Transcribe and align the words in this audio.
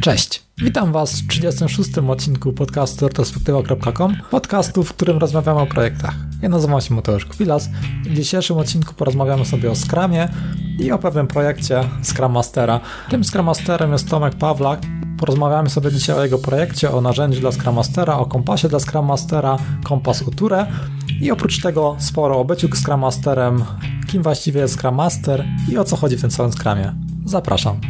Cześć, 0.00 0.42
witam 0.58 0.92
Was 0.92 1.20
w 1.20 1.26
36. 1.26 1.98
odcinku 1.98 2.52
podcastu 2.52 3.08
retrospektywa.com, 3.08 4.16
podcastu, 4.30 4.84
w 4.84 4.92
którym 4.94 5.18
rozmawiamy 5.18 5.60
o 5.60 5.66
projektach. 5.66 6.14
Ja 6.42 6.48
nazywam 6.48 6.80
się 6.80 6.94
Mateusz 6.94 7.26
Kwilas 7.26 7.68
i 8.06 8.10
w 8.10 8.14
dzisiejszym 8.14 8.56
odcinku 8.56 8.94
porozmawiamy 8.94 9.44
sobie 9.44 9.70
o 9.70 9.74
Scrumie 9.74 10.28
i 10.78 10.92
o 10.92 10.98
pewnym 10.98 11.26
projekcie 11.26 11.80
Scrum 12.02 12.32
Mastera. 12.32 12.80
Tym 13.10 13.24
Scrum 13.24 13.46
Masterem 13.46 13.92
jest 13.92 14.08
Tomek 14.08 14.34
Pawlak. 14.34 14.80
Porozmawiamy 15.18 15.70
sobie 15.70 15.92
dzisiaj 15.92 16.16
o 16.16 16.24
jego 16.24 16.38
projekcie, 16.38 16.90
o 16.90 17.00
narzędziu 17.00 17.40
dla 17.40 17.52
Scrum 17.52 17.74
Mastera, 17.74 18.18
o 18.18 18.26
kompasie 18.26 18.68
dla 18.68 18.80
Scrum 18.80 19.06
Mastera, 19.06 19.58
kompas 19.84 20.22
Uture 20.22 20.66
i 21.20 21.30
oprócz 21.30 21.62
tego 21.62 21.96
sporo 21.98 22.40
o 22.40 22.44
byciu 22.44 22.68
Scrum 22.76 23.00
Masterem, 23.00 23.64
kim 24.06 24.22
właściwie 24.22 24.60
jest 24.60 24.74
Scrum 24.74 24.94
Master 24.94 25.44
i 25.68 25.78
o 25.78 25.84
co 25.84 25.96
chodzi 25.96 26.16
w 26.16 26.20
tym 26.20 26.30
całym 26.30 26.52
Scrumie. 26.52 26.94
Zapraszam. 27.24 27.80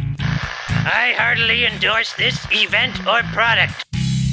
I 0.85 1.13
heartily 1.13 1.65
endorse 1.65 2.15
this 2.15 2.47
event 2.51 3.07
or 3.07 3.23
product. 3.33 3.89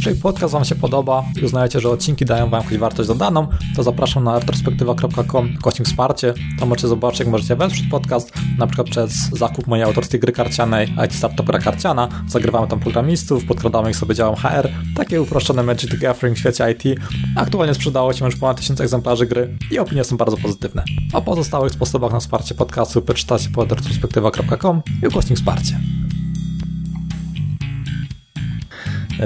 Jeżeli 0.06 0.23
podcast 0.23 0.52
Wam 0.52 0.64
się 0.64 0.74
podoba 0.74 1.24
i 1.42 1.45
uznajecie, 1.45 1.80
że 1.80 1.91
odcinki 1.91 2.24
dają 2.24 2.50
Wam 2.50 2.62
jakąś 2.62 2.78
wartość 2.78 3.09
dodaną, 3.09 3.48
to 3.77 3.82
zapraszam 3.82 4.24
na 4.24 4.38
retrospektywa.com 4.38 5.56
kośnik 5.62 5.88
wsparcie. 5.88 6.34
Tam 6.59 6.68
możecie 6.68 6.88
zobaczyć, 6.88 7.20
jak 7.20 7.28
możecie 7.28 7.56
wesprzeć 7.56 7.87
podcast, 7.90 8.32
na 8.59 8.66
przykład 8.66 8.90
przez 8.90 9.12
zakup 9.32 9.66
mojej 9.66 9.84
autorskiej 9.84 10.20
gry 10.20 10.32
karcianej 10.32 10.95
IT 11.06 11.14
Startupera 11.14 11.59
Karciana. 11.59 12.09
Zagrywamy 12.28 12.68
tam 12.68 12.80
programistów, 12.80 13.45
podkradamy 13.45 13.90
ich 13.90 13.96
sobie 13.96 14.15
działem 14.15 14.37
HR. 14.37 14.68
Takie 14.96 15.23
uproszczone 15.23 15.62
Magic 15.62 15.90
the 15.90 15.96
Gathering 15.96 16.37
w 16.37 16.40
świecie 16.40 16.70
IT. 16.70 17.01
Aktualnie 17.37 17.74
sprzedało 17.74 18.12
się 18.12 18.24
już 18.24 18.37
ponad 18.37 18.56
1000 18.56 18.80
egzemplarzy 18.80 19.26
gry 19.26 19.59
i 19.70 19.78
opinie 19.78 20.04
są 20.04 20.16
bardzo 20.16 20.37
pozytywne. 20.37 20.84
O 21.12 21.23
pozostałych 21.23 21.73
sposobach 21.73 22.12
na 22.12 22.20
wsparcie 22.20 22.54
podcastu 22.54 23.02
przeczytacie 23.02 23.48
pod 23.48 23.73
retrospektywa.com 23.73 24.82
i 25.02 25.06
ukośnik 25.06 25.38
wsparcie. 25.38 25.80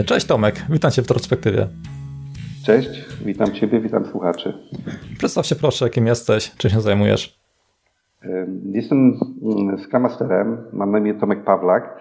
Cześć 0.06 0.26
Tomek, 0.26 0.54
witam 0.70 0.90
Cię 0.90 1.02
w 1.02 1.08
retrospektywie. 1.08 1.68
Cześć, 2.66 3.04
witam 3.24 3.52
Ciebie, 3.52 3.80
witam 3.80 4.06
słuchaczy. 4.06 4.52
Przedstaw 5.18 5.46
się 5.46 5.54
proszę, 5.54 5.90
kim 5.90 6.06
jesteś, 6.06 6.54
czym 6.56 6.70
się 6.70 6.80
zajmujesz. 6.80 7.40
Jestem 8.64 9.18
mm, 9.42 9.78
Scrum 9.78 10.02
Masterem, 10.02 10.64
mam 10.72 10.90
na 10.90 10.98
imię 10.98 11.14
Tomek 11.14 11.44
Pawlak 11.44 12.00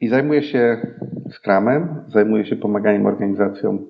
i 0.00 0.08
zajmuję 0.08 0.42
się 0.42 0.86
Scrumem, 1.30 2.04
zajmuję 2.08 2.46
się 2.46 2.56
pomaganiem 2.56 3.06
organizacjom 3.06 3.86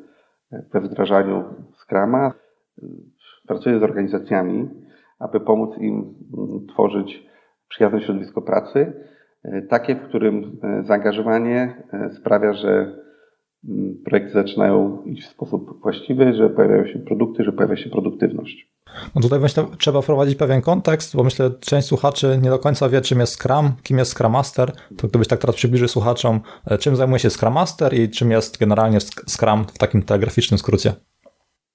we 0.72 0.80
wdrażaniu 0.80 1.44
Scrama. 1.82 2.32
Pracuję 3.46 3.78
z 3.78 3.82
organizacjami, 3.82 4.68
aby 5.18 5.40
pomóc 5.40 5.78
im 5.78 6.14
mm, 6.38 6.66
tworzyć 6.66 7.26
przyjazne 7.68 8.00
środowisko 8.00 8.42
pracy, 8.42 8.92
takie, 9.68 9.94
w 9.94 10.08
którym 10.08 10.60
zaangażowanie 10.82 11.82
sprawia, 12.16 12.52
że 12.52 13.04
projekty 14.04 14.32
zaczynają 14.32 15.02
iść 15.02 15.22
w 15.22 15.30
sposób 15.30 15.82
właściwy, 15.82 16.34
że 16.34 16.50
pojawiają 16.50 16.86
się 16.86 16.98
produkty, 16.98 17.44
że 17.44 17.52
pojawia 17.52 17.76
się 17.76 17.90
produktywność. 17.90 18.74
No 19.14 19.22
tutaj 19.22 19.40
trzeba 19.78 20.02
wprowadzić 20.02 20.36
pewien 20.36 20.60
kontekst, 20.60 21.16
bo 21.16 21.24
myślę, 21.24 21.44
że 21.44 21.54
część 21.60 21.88
słuchaczy 21.88 22.38
nie 22.42 22.50
do 22.50 22.58
końca 22.58 22.88
wie, 22.88 23.00
czym 23.00 23.20
jest 23.20 23.42
Scrum, 23.42 23.72
kim 23.82 23.98
jest 23.98 24.12
Scrum 24.12 24.32
Master. 24.32 24.72
To 24.96 25.08
gdybyś 25.08 25.28
tak 25.28 25.38
teraz 25.38 25.56
przybliżył 25.56 25.88
słuchaczom, 25.88 26.40
e, 26.66 26.78
czym 26.78 26.96
zajmuje 26.96 27.18
się 27.18 27.30
Scrum 27.30 27.52
Master 27.52 27.94
i 27.94 28.08
czym 28.08 28.30
jest 28.30 28.58
generalnie 28.58 28.98
Scrum 29.00 29.64
w 29.64 29.78
takim 29.78 30.02
telegraficznym 30.02 30.58
skrócie. 30.58 30.92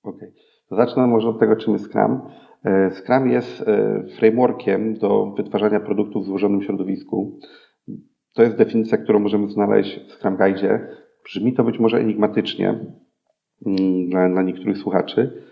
Okej, 0.03 0.29
okay. 0.29 0.85
zacznę 0.85 1.07
może 1.07 1.29
od 1.29 1.39
tego, 1.39 1.55
czym 1.55 1.73
jest 1.73 1.85
Scrum. 1.85 2.21
E, 2.65 2.91
Scrum 2.91 3.29
jest 3.29 3.61
e, 3.61 4.03
frameworkiem 4.17 4.97
do 4.97 5.33
wytwarzania 5.37 5.79
produktów 5.79 6.23
w 6.23 6.27
złożonym 6.27 6.63
środowisku. 6.63 7.39
To 8.33 8.43
jest 8.43 8.57
definicja, 8.57 8.97
którą 8.97 9.19
możemy 9.19 9.49
znaleźć 9.49 9.99
w 10.07 10.13
Scrum 10.13 10.37
Guide. 10.37 10.98
Brzmi 11.29 11.53
to 11.53 11.63
być 11.63 11.79
może 11.79 11.97
enigmatycznie 11.97 12.69
mm, 13.65 14.09
dla, 14.09 14.29
dla 14.29 14.41
niektórych 14.43 14.77
słuchaczy. 14.77 15.43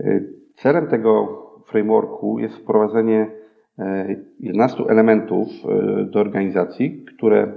E, 0.00 0.20
celem 0.54 0.86
tego 0.86 1.42
frameworku 1.66 2.38
jest 2.38 2.56
wprowadzenie 2.56 3.30
11 4.40 4.82
e, 4.82 4.86
elementów 4.88 5.48
e, 5.48 6.04
do 6.04 6.20
organizacji, 6.20 7.04
które, 7.04 7.52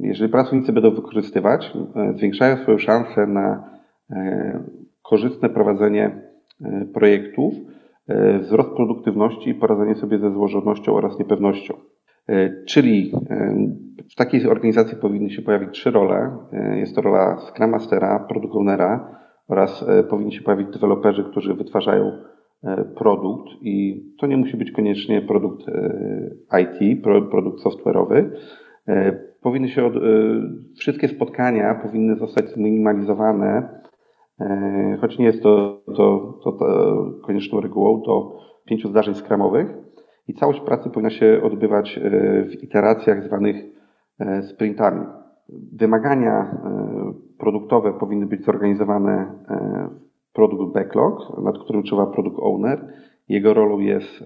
jeżeli 0.00 0.32
pracownicy 0.32 0.72
będą 0.72 0.90
wykorzystywać, 0.90 1.72
zwiększają 2.16 2.56
swoją 2.56 2.78
szansę 2.78 3.26
na 3.26 3.70
korzystne 5.02 5.48
prowadzenie 5.48 6.22
projektów, 6.94 7.54
wzrost 8.40 8.70
produktywności 8.70 9.50
i 9.50 9.54
poradzenie 9.54 9.94
sobie 9.94 10.18
ze 10.18 10.32
złożonością 10.32 10.94
oraz 10.94 11.18
niepewnością. 11.18 11.74
Czyli 12.66 13.12
w 14.10 14.14
takiej 14.14 14.46
organizacji 14.46 14.96
powinny 14.96 15.30
się 15.30 15.42
pojawić 15.42 15.70
trzy 15.70 15.90
role. 15.90 16.36
E, 16.52 16.78
jest 16.78 16.94
to 16.94 17.00
rola 17.00 17.36
Scrum 17.36 17.70
Mastera, 17.70 18.26
Product 18.28 18.54
Ownera 18.54 19.16
oraz 19.48 19.84
e, 19.88 20.04
powinni 20.04 20.32
się 20.32 20.42
pojawić 20.42 20.68
deweloperzy, 20.68 21.24
którzy 21.24 21.54
wytwarzają 21.54 22.12
e, 22.64 22.84
produkt 22.84 23.48
i 23.62 24.04
to 24.18 24.26
nie 24.26 24.36
musi 24.36 24.56
być 24.56 24.72
koniecznie 24.72 25.22
produkt 25.22 25.66
IT, 26.60 27.02
produkt 27.30 27.64
software'owy. 27.64 28.30
Powinny 29.42 29.68
się 29.68 29.84
od, 29.84 29.92
wszystkie 30.78 31.08
spotkania 31.08 31.74
powinny 31.74 32.16
zostać 32.16 32.48
zminimalizowane, 32.48 33.68
choć 35.00 35.18
nie 35.18 35.24
jest 35.24 35.42
to, 35.42 35.82
to, 35.86 36.38
to, 36.44 36.52
to 36.52 36.66
konieczną 37.26 37.60
regułą, 37.60 38.02
do 38.02 38.38
pięciu 38.64 38.88
zdarzeń 38.88 39.14
skramowych 39.14 39.66
i 40.30 40.34
całość 40.34 40.60
pracy 40.60 40.90
powinna 40.90 41.10
się 41.10 41.40
odbywać 41.42 42.00
w 42.50 42.62
iteracjach 42.62 43.24
zwanych 43.24 43.56
E, 44.20 44.42
sprintami. 44.42 45.06
Wymagania 45.72 46.40
e, 46.40 47.12
produktowe 47.38 47.92
powinny 47.92 48.26
być 48.26 48.44
zorganizowane 48.44 49.12
e, 49.48 49.88
w 50.28 50.32
produkt 50.32 50.74
backlog, 50.74 51.38
nad 51.44 51.58
którym 51.58 51.82
czuwa 51.82 52.06
produkt 52.06 52.36
owner. 52.40 52.92
Jego 53.28 53.54
rolą 53.54 53.78
jest 53.78 54.24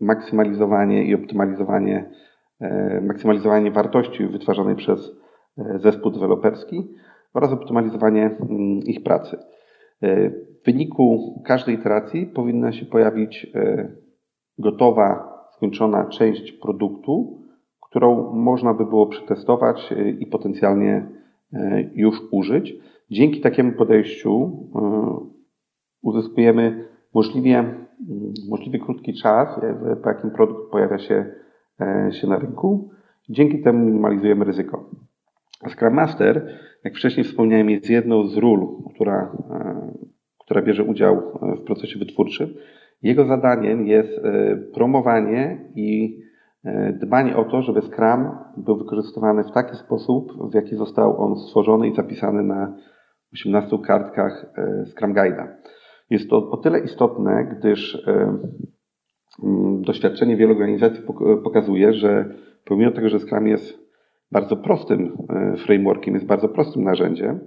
maksymalizowanie 0.00 1.04
i 1.04 1.14
optymalizowanie, 1.14 2.10
maksymalizowanie 3.02 3.70
wartości 3.70 4.26
wytwarzanej 4.26 4.76
przez 4.76 5.12
zespół 5.76 6.10
deweloperski 6.12 6.88
oraz 7.34 7.52
optymalizowanie 7.52 8.24
mm, 8.24 8.78
ich 8.78 9.02
pracy. 9.02 9.36
W 10.02 10.64
wyniku 10.66 11.34
każdej 11.46 11.74
iteracji 11.74 12.26
powinna 12.26 12.72
się 12.72 12.86
pojawić 12.86 13.46
gotowa, 14.60 15.30
skończona 15.56 16.04
część 16.04 16.52
produktu, 16.52 17.40
którą 17.90 18.32
można 18.32 18.74
by 18.74 18.86
było 18.86 19.06
przetestować 19.06 19.92
y, 19.92 20.10
i 20.10 20.26
potencjalnie 20.26 21.06
y, 21.54 21.90
już 21.94 22.22
użyć. 22.30 22.74
Dzięki 23.10 23.40
takiemu 23.40 23.72
podejściu 23.72 24.42
y, 24.42 25.40
uzyskujemy 26.02 26.88
możliwie, 27.14 27.74
możliwie 28.48 28.78
krótki 28.78 29.14
czas, 29.14 29.60
po 30.02 30.08
jakim 30.08 30.30
produkt 30.30 30.70
pojawia 30.70 30.98
się, 30.98 31.34
się 32.10 32.26
na 32.26 32.38
rynku. 32.38 32.90
Dzięki 33.28 33.62
temu 33.62 33.86
minimalizujemy 33.86 34.44
ryzyko. 34.44 34.90
Scrum 35.68 35.94
Master, 35.94 36.58
jak 36.84 36.94
wcześniej 36.94 37.24
wspomniałem, 37.24 37.70
jest 37.70 37.90
jedną 37.90 38.26
z 38.26 38.36
ról, 38.36 38.66
która, 38.94 39.36
która 40.38 40.62
bierze 40.62 40.84
udział 40.84 41.22
w 41.56 41.60
procesie 41.60 41.98
wytwórczym. 41.98 42.54
Jego 43.02 43.24
zadaniem 43.24 43.86
jest 43.86 44.20
promowanie 44.74 45.58
i 45.74 46.20
E, 46.64 46.92
dbanie 46.92 47.36
o 47.36 47.44
to, 47.44 47.62
żeby 47.62 47.82
Scrum 47.82 48.30
był 48.56 48.76
wykorzystywany 48.78 49.44
w 49.44 49.52
taki 49.52 49.76
sposób, 49.76 50.50
w 50.50 50.54
jaki 50.54 50.76
został 50.76 51.22
on 51.22 51.36
stworzony 51.36 51.88
i 51.88 51.94
zapisany 51.94 52.42
na 52.42 52.76
18 53.32 53.78
kartkach 53.86 54.46
e, 54.56 54.86
Scrum 54.86 55.14
Guide'a. 55.14 55.48
Jest 56.10 56.30
to 56.30 56.50
o 56.50 56.56
tyle 56.56 56.80
istotne, 56.80 57.44
gdyż 57.44 57.94
e, 58.06 58.38
doświadczenie 59.80 60.36
wielu 60.36 60.52
organizacji 60.52 61.02
pokazuje, 61.44 61.92
że 61.92 62.34
pomimo 62.64 62.90
tego, 62.90 63.08
że 63.08 63.18
Scrum 63.18 63.46
jest 63.46 63.78
bardzo 64.32 64.56
prostym 64.56 65.16
frameworkiem, 65.64 66.14
jest 66.14 66.26
bardzo 66.26 66.48
prostym 66.48 66.84
narzędziem, 66.84 67.40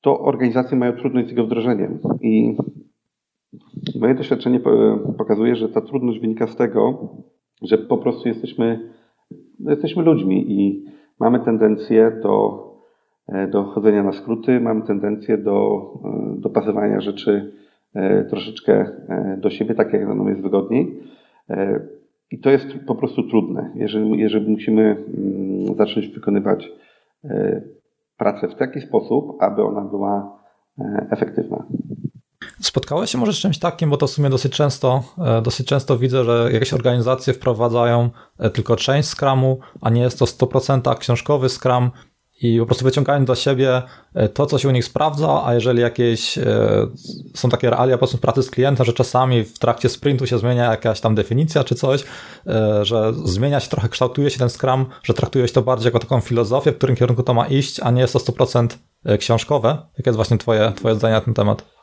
to 0.00 0.20
organizacje 0.20 0.78
mają 0.78 0.92
trudność 0.92 1.26
z 1.26 1.30
jego 1.30 1.44
wdrożeniem. 1.44 1.98
I 2.20 2.56
moje 4.00 4.14
doświadczenie 4.14 4.60
pokazuje, 5.18 5.56
że 5.56 5.68
ta 5.68 5.80
trudność 5.80 6.20
wynika 6.20 6.46
z 6.46 6.56
tego, 6.56 7.08
że 7.62 7.78
po 7.78 7.98
prostu 7.98 8.28
jesteśmy, 8.28 8.92
jesteśmy 9.60 10.02
ludźmi 10.02 10.52
i 10.52 10.84
mamy 11.20 11.40
tendencję 11.40 12.20
do, 12.22 12.64
e, 13.28 13.48
do 13.48 13.64
chodzenia 13.64 14.02
na 14.02 14.12
skróty, 14.12 14.60
mamy 14.60 14.82
tendencję 14.82 15.38
do 15.38 15.80
e, 16.04 16.40
dopasowania 16.40 17.00
rzeczy 17.00 17.52
e, 17.94 18.24
troszeczkę 18.24 18.86
do 19.38 19.50
siebie, 19.50 19.74
tak 19.74 19.92
jak 19.92 20.08
nam 20.08 20.28
jest 20.28 20.40
wygodniej. 20.40 21.00
I 22.30 22.40
to 22.40 22.50
jest 22.50 22.66
po 22.86 22.94
prostu 22.94 23.22
trudne, 23.22 23.70
jeżeli, 23.74 24.18
jeżeli 24.18 24.50
musimy 24.50 24.82
mm, 24.82 25.76
zacząć 25.76 26.08
wykonywać 26.08 26.72
pracę 28.18 28.48
w 28.48 28.54
taki 28.54 28.80
sposób, 28.80 29.42
aby 29.42 29.62
ona 29.62 29.80
była 29.80 30.38
efektywna. 31.10 31.66
Spotkałeś 32.60 33.10
się 33.10 33.18
może 33.18 33.32
z 33.32 33.36
czymś 33.36 33.58
takim, 33.58 33.90
bo 33.90 33.96
to 33.96 34.06
w 34.06 34.10
sumie 34.10 34.30
dosyć 34.30 34.52
często, 34.52 35.02
e, 35.18 35.42
dosyć 35.42 35.66
często 35.66 35.98
widzę, 35.98 36.24
że 36.24 36.50
jakieś 36.52 36.72
organizacje 36.72 37.34
wprowadzają 37.34 38.10
e, 38.38 38.50
tylko 38.50 38.76
część 38.76 39.08
Scrumu, 39.08 39.58
a 39.80 39.90
nie 39.90 40.02
jest 40.02 40.18
to 40.18 40.24
100% 40.24 40.98
książkowy 40.98 41.48
Scrum 41.48 41.90
i 42.42 42.58
po 42.58 42.66
prostu 42.66 42.84
wyciągają 42.84 43.24
dla 43.24 43.34
siebie 43.34 43.82
e, 44.14 44.28
to, 44.28 44.46
co 44.46 44.58
się 44.58 44.68
u 44.68 44.70
nich 44.70 44.84
sprawdza, 44.84 45.42
a 45.44 45.54
jeżeli 45.54 45.80
jakieś 45.80 46.38
są 47.34 47.48
takie 47.48 47.70
realia 47.70 47.94
po 47.94 47.98
prostu 47.98 48.18
pracy 48.18 48.42
z 48.42 48.50
klientem, 48.50 48.86
że 48.86 48.92
czasami 48.92 49.44
w 49.44 49.58
trakcie 49.58 49.88
sprintu 49.88 50.26
się 50.26 50.38
zmienia 50.38 50.70
jakaś 50.70 51.00
tam 51.00 51.14
definicja 51.14 51.64
czy 51.64 51.74
coś, 51.74 52.04
że 52.82 53.12
zmienia 53.24 53.60
się 53.60 53.68
trochę, 53.68 53.88
kształtuje 53.88 54.30
się 54.30 54.38
ten 54.38 54.50
Scrum, 54.50 54.86
że 55.02 55.14
traktujesz 55.14 55.52
to 55.52 55.62
bardziej 55.62 55.86
jako 55.86 55.98
taką 55.98 56.20
filozofię, 56.20 56.72
w 56.72 56.76
którym 56.76 56.96
kierunku 56.96 57.22
to 57.22 57.34
ma 57.34 57.46
iść, 57.46 57.80
a 57.80 57.90
nie 57.90 58.00
jest 58.00 58.12
to 58.12 58.18
100% 58.18 58.68
książkowe. 59.18 59.78
Jakie 59.98 60.10
jest 60.10 60.16
właśnie 60.16 60.38
twoje, 60.38 60.72
twoje 60.76 60.94
zdanie 60.94 61.14
na 61.14 61.20
ten 61.20 61.34
temat? 61.34 61.75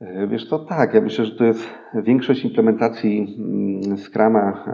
E, 0.00 0.26
wiesz 0.26 0.48
to 0.48 0.58
tak, 0.58 0.94
ja 0.94 1.00
myślę, 1.00 1.24
że 1.24 1.34
to 1.34 1.44
jest 1.44 1.68
większość 1.94 2.44
implementacji 2.44 3.36
mm, 3.38 3.98
Scrama 3.98 4.64
e, 4.66 4.70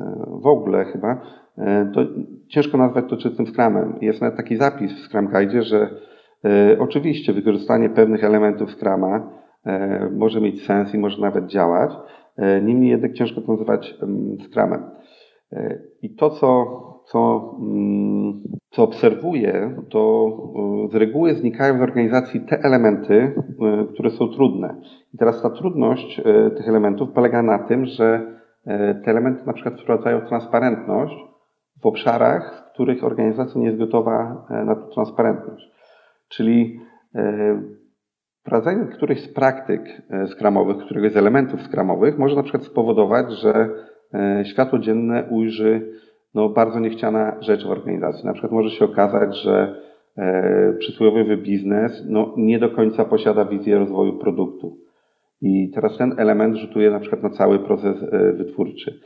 e, 0.00 0.26
w 0.42 0.46
ogóle 0.46 0.84
chyba, 0.84 1.20
to 1.94 2.00
ciężko 2.48 2.78
nazwać 2.78 3.04
to 3.08 3.16
czystym 3.16 3.46
Scrumem. 3.46 3.98
Jest 4.00 4.20
nawet 4.20 4.36
taki 4.36 4.56
zapis 4.56 4.92
w 4.92 4.98
Scrum 4.98 5.28
Guide, 5.28 5.62
że 5.62 5.90
oczywiście 6.78 7.32
wykorzystanie 7.32 7.90
pewnych 7.90 8.24
elementów 8.24 8.70
Scrama 8.70 9.30
może 10.16 10.40
mieć 10.40 10.66
sens 10.66 10.94
i 10.94 10.98
może 10.98 11.22
nawet 11.22 11.46
działać, 11.46 11.92
niemniej 12.62 12.90
jednak 12.90 13.12
ciężko 13.12 13.40
to 13.40 13.52
nazywać 13.52 13.94
mm, 14.02 14.36
Scrumem. 14.40 14.90
I 16.02 16.14
to, 16.14 16.30
co 16.30 16.66
co, 17.08 17.54
mm, 17.60 18.42
co 18.70 18.82
obserwuję, 18.82 19.76
to 19.90 20.28
e, 20.84 20.88
z 20.92 20.94
reguły 20.94 21.34
znikają 21.34 21.78
z 21.78 21.82
organizacji 21.82 22.40
te 22.40 22.58
elementy, 22.62 23.14
e, 23.14 23.86
które 23.92 24.10
są 24.10 24.28
trudne. 24.28 24.80
I 25.14 25.18
teraz 25.18 25.42
ta 25.42 25.50
trudność 25.50 26.20
e, 26.20 26.50
tych 26.50 26.68
elementów 26.68 27.12
polega 27.12 27.42
na 27.42 27.58
tym, 27.58 27.86
że 27.86 28.38
te 29.04 29.10
elementy 29.10 29.46
na 29.46 29.52
przykład 29.52 29.80
wprowadzają 29.80 30.20
transparentność 30.20 31.14
w 31.82 31.86
obszarach, 31.86 32.68
w 32.70 32.72
których 32.72 33.04
organizacja 33.04 33.60
nie 33.60 33.66
jest 33.66 33.78
gotowa 33.78 34.46
na 34.50 34.74
tę 34.74 34.82
transparentność. 34.94 35.70
Czyli 36.28 36.80
wprowadzenie 38.40 38.84
którychś 38.86 39.20
z 39.20 39.32
praktyk 39.34 40.02
skramowych, 40.26 40.76
któregoś 40.84 41.12
z 41.12 41.16
elementów 41.16 41.62
skramowych 41.62 42.18
może 42.18 42.36
na 42.36 42.42
przykład 42.42 42.64
spowodować, 42.64 43.32
że 43.32 43.68
światło 44.44 44.78
dzienne 44.78 45.24
ujrzy 45.30 45.92
no, 46.34 46.48
bardzo 46.48 46.80
niechciana 46.80 47.36
rzecz 47.40 47.66
w 47.66 47.70
organizacji. 47.70 48.26
Na 48.26 48.32
przykład 48.32 48.52
może 48.52 48.70
się 48.70 48.84
okazać, 48.84 49.36
że 49.36 49.82
e, 50.16 50.72
przysłowiowy 50.78 51.36
biznes 51.36 52.04
no, 52.08 52.34
nie 52.36 52.58
do 52.58 52.70
końca 52.70 53.04
posiada 53.04 53.44
wizję 53.44 53.78
rozwoju 53.78 54.18
produktu. 54.18 54.76
I 55.42 55.70
teraz 55.74 55.98
ten 55.98 56.14
element 56.16 56.56
rzutuje 56.56 56.90
na 56.90 57.00
przykład 57.00 57.22
na 57.22 57.30
cały 57.30 57.58
proces 57.58 57.96
e, 58.02 58.32
wytwórczy. 58.32 59.00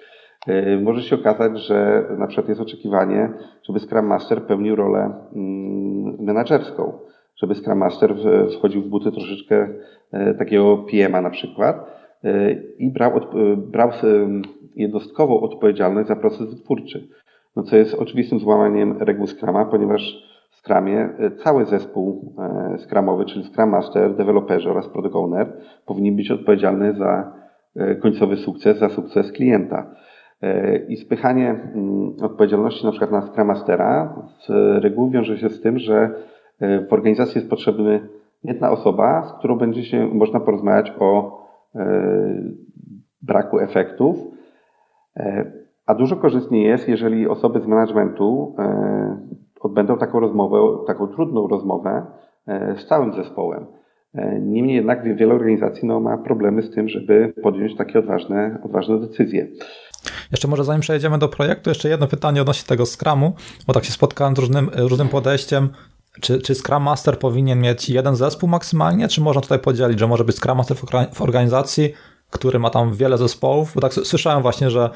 E, 0.47 0.77
może 0.77 1.03
się 1.03 1.17
okazać, 1.17 1.59
że 1.59 2.05
na 2.19 2.27
przykład 2.27 2.49
jest 2.49 2.61
oczekiwanie, 2.61 3.33
żeby 3.63 3.81
Scrum 3.81 4.07
Master 4.07 4.43
pełnił 4.43 4.77
rolę 4.77 5.15
mm, 5.37 6.17
menedżerską, 6.25 6.93
żeby 7.37 7.55
Scrum 7.55 7.79
Master 7.79 8.15
wchodził 8.59 8.83
w 8.83 8.89
buty 8.89 9.13
troszeczkę 9.13 9.69
e, 10.13 10.35
takiego 10.35 10.77
PM-a 10.91 11.21
na 11.21 11.31
przykład 11.31 12.02
i 12.79 12.91
brał, 12.91 13.13
brał 13.57 13.91
jednostkową 14.77 15.41
odpowiedzialność 15.41 16.09
za 16.09 16.17
proces 16.17 16.51
wytwórczy. 16.51 17.09
No 17.57 17.63
co 17.63 17.77
jest 17.77 17.95
oczywistym 17.95 18.39
złamaniem 18.39 18.97
reguł 18.99 19.27
Scrama, 19.27 19.65
ponieważ 19.65 20.33
w 20.51 20.57
Scrumie 20.57 21.09
e, 21.19 21.31
cały 21.31 21.65
zespół 21.65 22.35
e, 22.39 22.79
Scrumowy, 22.79 23.25
czyli 23.25 23.45
Scrum 23.45 23.71
Master, 23.71 24.17
deweloperzy 24.17 24.71
oraz 24.71 24.89
Product 24.89 25.17
Owner 25.17 25.53
powinni 25.87 26.13
być 26.13 26.31
odpowiedzialny 26.31 26.95
za 26.95 27.33
e, 27.77 27.95
końcowy 27.95 28.37
sukces, 28.37 28.79
za 28.79 28.89
sukces 28.89 29.33
klienta. 29.33 29.95
I 30.89 30.97
spychanie 30.97 31.51
mm, 31.51 32.13
odpowiedzialności 32.23 32.85
na 32.85 32.91
przykład 32.91 33.11
na 33.11 33.23
Scrum 33.23 33.47
Mastera 33.47 34.17
z 34.41 34.49
reguły 34.83 35.11
wiąże 35.11 35.39
się 35.39 35.51
z 35.51 35.61
tym, 35.61 35.79
że 35.79 36.11
w 36.61 36.93
organizacji 36.93 37.39
jest 37.39 37.51
potrzebny 37.51 38.09
jedna 38.45 38.71
osoba, 38.71 39.23
z 39.23 39.39
którą 39.39 39.59
będzie 39.59 39.85
się 39.85 40.07
można 40.07 40.41
porozmawiać 40.41 40.93
o 40.99 41.42
braku 43.23 43.59
efektów, 43.59 44.17
a 45.87 45.95
dużo 45.95 46.17
korzystniej 46.17 46.65
jest, 46.65 46.89
jeżeli 46.89 47.29
osoby 47.29 47.61
z 47.61 47.67
managementu 47.67 48.55
e, 48.59 49.17
odbędą 49.61 49.99
taką 49.99 50.21
rozmowę, 50.21 50.59
taką 50.87 51.07
trudną 51.07 51.49
rozmowę 51.49 52.07
e, 52.47 52.77
z 52.79 52.87
całym 52.87 53.13
zespołem. 53.15 53.67
E, 54.15 54.41
niemniej 54.41 54.77
jednak 54.77 55.17
wiele 55.17 55.35
organizacji 55.35 55.89
no, 55.89 56.01
ma 56.01 56.19
problemy 56.19 56.63
z 56.63 56.71
tym, 56.71 56.89
żeby 56.89 57.33
podjąć 57.43 57.77
takie 57.77 57.99
odważne, 57.99 58.59
odważne 58.65 59.01
decyzje. 59.01 59.49
Jeszcze 60.31 60.49
może 60.49 60.65
zanim 60.65 60.81
przejdziemy 60.81 61.19
do 61.19 61.29
projektu, 61.29 61.71
jeszcze 61.71 61.89
jedno 61.89 62.07
pytanie 62.07 62.41
odnośnie 62.41 62.69
tego 62.69 62.87
Scrumu, 62.87 63.33
bo 63.67 63.73
tak 63.73 63.85
się 63.85 63.93
spotkałem 63.93 64.37
z 64.37 64.39
różnym, 64.39 64.71
różnym 64.77 65.09
podejściem. 65.09 65.69
Czy, 66.21 66.39
czy 66.39 66.55
Scrum 66.55 66.83
Master 66.83 67.19
powinien 67.19 67.61
mieć 67.61 67.89
jeden 67.89 68.17
zespół 68.17 68.49
maksymalnie, 68.49 69.09
czy 69.09 69.21
można 69.21 69.43
tutaj 69.43 69.59
podzielić, 69.59 69.99
że 69.99 70.07
może 70.07 70.25
być 70.25 70.37
Scrum 70.37 70.57
Master 70.57 70.77
w 71.13 71.23
organizacji, 71.23 71.93
który 72.31 72.59
ma 72.59 72.71
tam 72.71 72.95
wiele 72.95 73.19
zespołów? 73.19 73.73
Bo 73.75 73.81
tak 73.81 73.95
słyszałem 73.95 74.43
właśnie, 74.43 74.71
że 74.71 74.91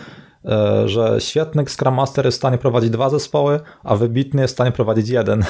E, 0.47 0.89
że 0.89 1.17
świetny 1.19 1.65
Scrum 1.67 1.95
Master 1.95 2.25
jest 2.25 2.37
w 2.37 2.41
stanie 2.41 2.59
prowadzić 2.59 2.91
dwa 2.91 3.09
zespoły, 3.09 3.61
a 3.85 3.97
wybitny 3.97 4.43
jest 4.43 4.55
w 4.55 4.57
stanie 4.57 4.73
prowadzić 4.73 5.09
jeden. 5.09 5.43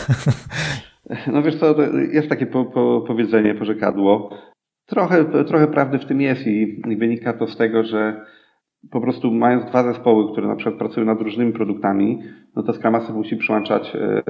No 1.27 1.43
wiesz 1.43 1.57
co, 1.57 1.75
jest 2.13 2.29
takie 2.29 2.47
po, 2.47 2.65
po, 2.65 3.05
powiedzenie, 3.07 3.55
pożekadło. 3.55 4.31
Trochę, 4.87 5.45
trochę 5.45 5.67
prawdy 5.67 5.99
w 5.99 6.05
tym 6.05 6.21
jest 6.21 6.47
i 6.47 6.83
wynika 6.99 7.33
to 7.33 7.47
z 7.47 7.57
tego, 7.57 7.85
że 7.85 8.25
po 8.91 9.01
prostu 9.01 9.33
mając 9.33 9.65
dwa 9.65 9.83
zespoły, 9.83 10.33
które 10.33 10.49
na 10.49 10.57
przykład 10.57 10.79
pracują 10.79 11.07
nad 11.07 11.21
różnymi 11.21 11.53
produktami, 11.53 12.19
no 12.57 12.63
to 12.63 12.73
Scrum 12.73 12.93
Master 12.93 13.15
musi 13.15 13.37
przyłączać 13.37 13.97
e, 13.97 14.23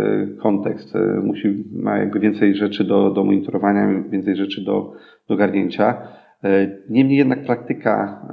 kontekst, 0.43 0.97
e, 0.97 1.21
musi, 1.25 1.65
ma 1.73 1.99
jakby 1.99 2.21
więcej 2.21 2.55
rzeczy 2.55 2.85
do, 2.85 3.11
do 3.11 3.25
monitorowania, 3.25 4.03
więcej 4.11 4.37
rzeczy 4.37 4.65
do, 4.65 4.93
do 5.29 5.37
garnięcia. 5.37 6.03
E, 6.45 6.69
niemniej 6.91 7.19
jednak 7.19 7.45
praktyka 7.45 8.27